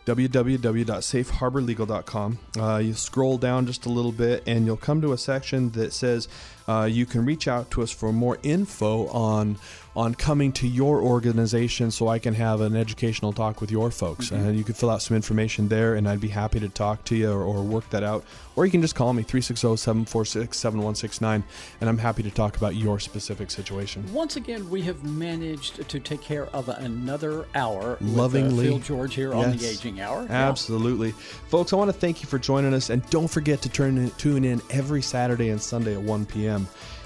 [0.09, 2.39] www.safeharborlegal.com.
[2.57, 5.93] Uh, you scroll down just a little bit and you'll come to a section that
[5.93, 6.27] says
[6.69, 9.57] uh, you can reach out to us for more info on
[9.95, 14.31] on coming to your organization so I can have an educational talk with your folks.
[14.31, 17.15] And you can fill out some information there and I'd be happy to talk to
[17.15, 18.23] you or, or work that out.
[18.55, 21.43] Or you can just call me 360 746 7169
[21.81, 24.05] and I'm happy to talk about your specific situation.
[24.13, 28.67] Once again, we have managed to take care of another hour with, Lovingly.
[28.67, 30.23] uh, Phil George here on the Aging Hour.
[30.23, 30.49] Yeah.
[30.49, 31.11] Absolutely.
[31.49, 34.11] Folks, I want to thank you for joining us and don't forget to turn in,
[34.11, 36.58] tune in every Saturday and Sunday at 1 p.m.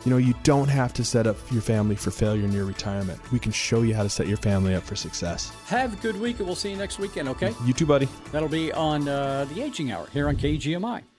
[0.05, 3.19] You know, you don't have to set up your family for failure in your retirement.
[3.31, 5.51] We can show you how to set your family up for success.
[5.67, 7.53] Have a good week, and we'll see you next weekend, okay?
[7.65, 8.09] You too, buddy.
[8.31, 11.03] That'll be on uh, the Aging Hour here on KGMI.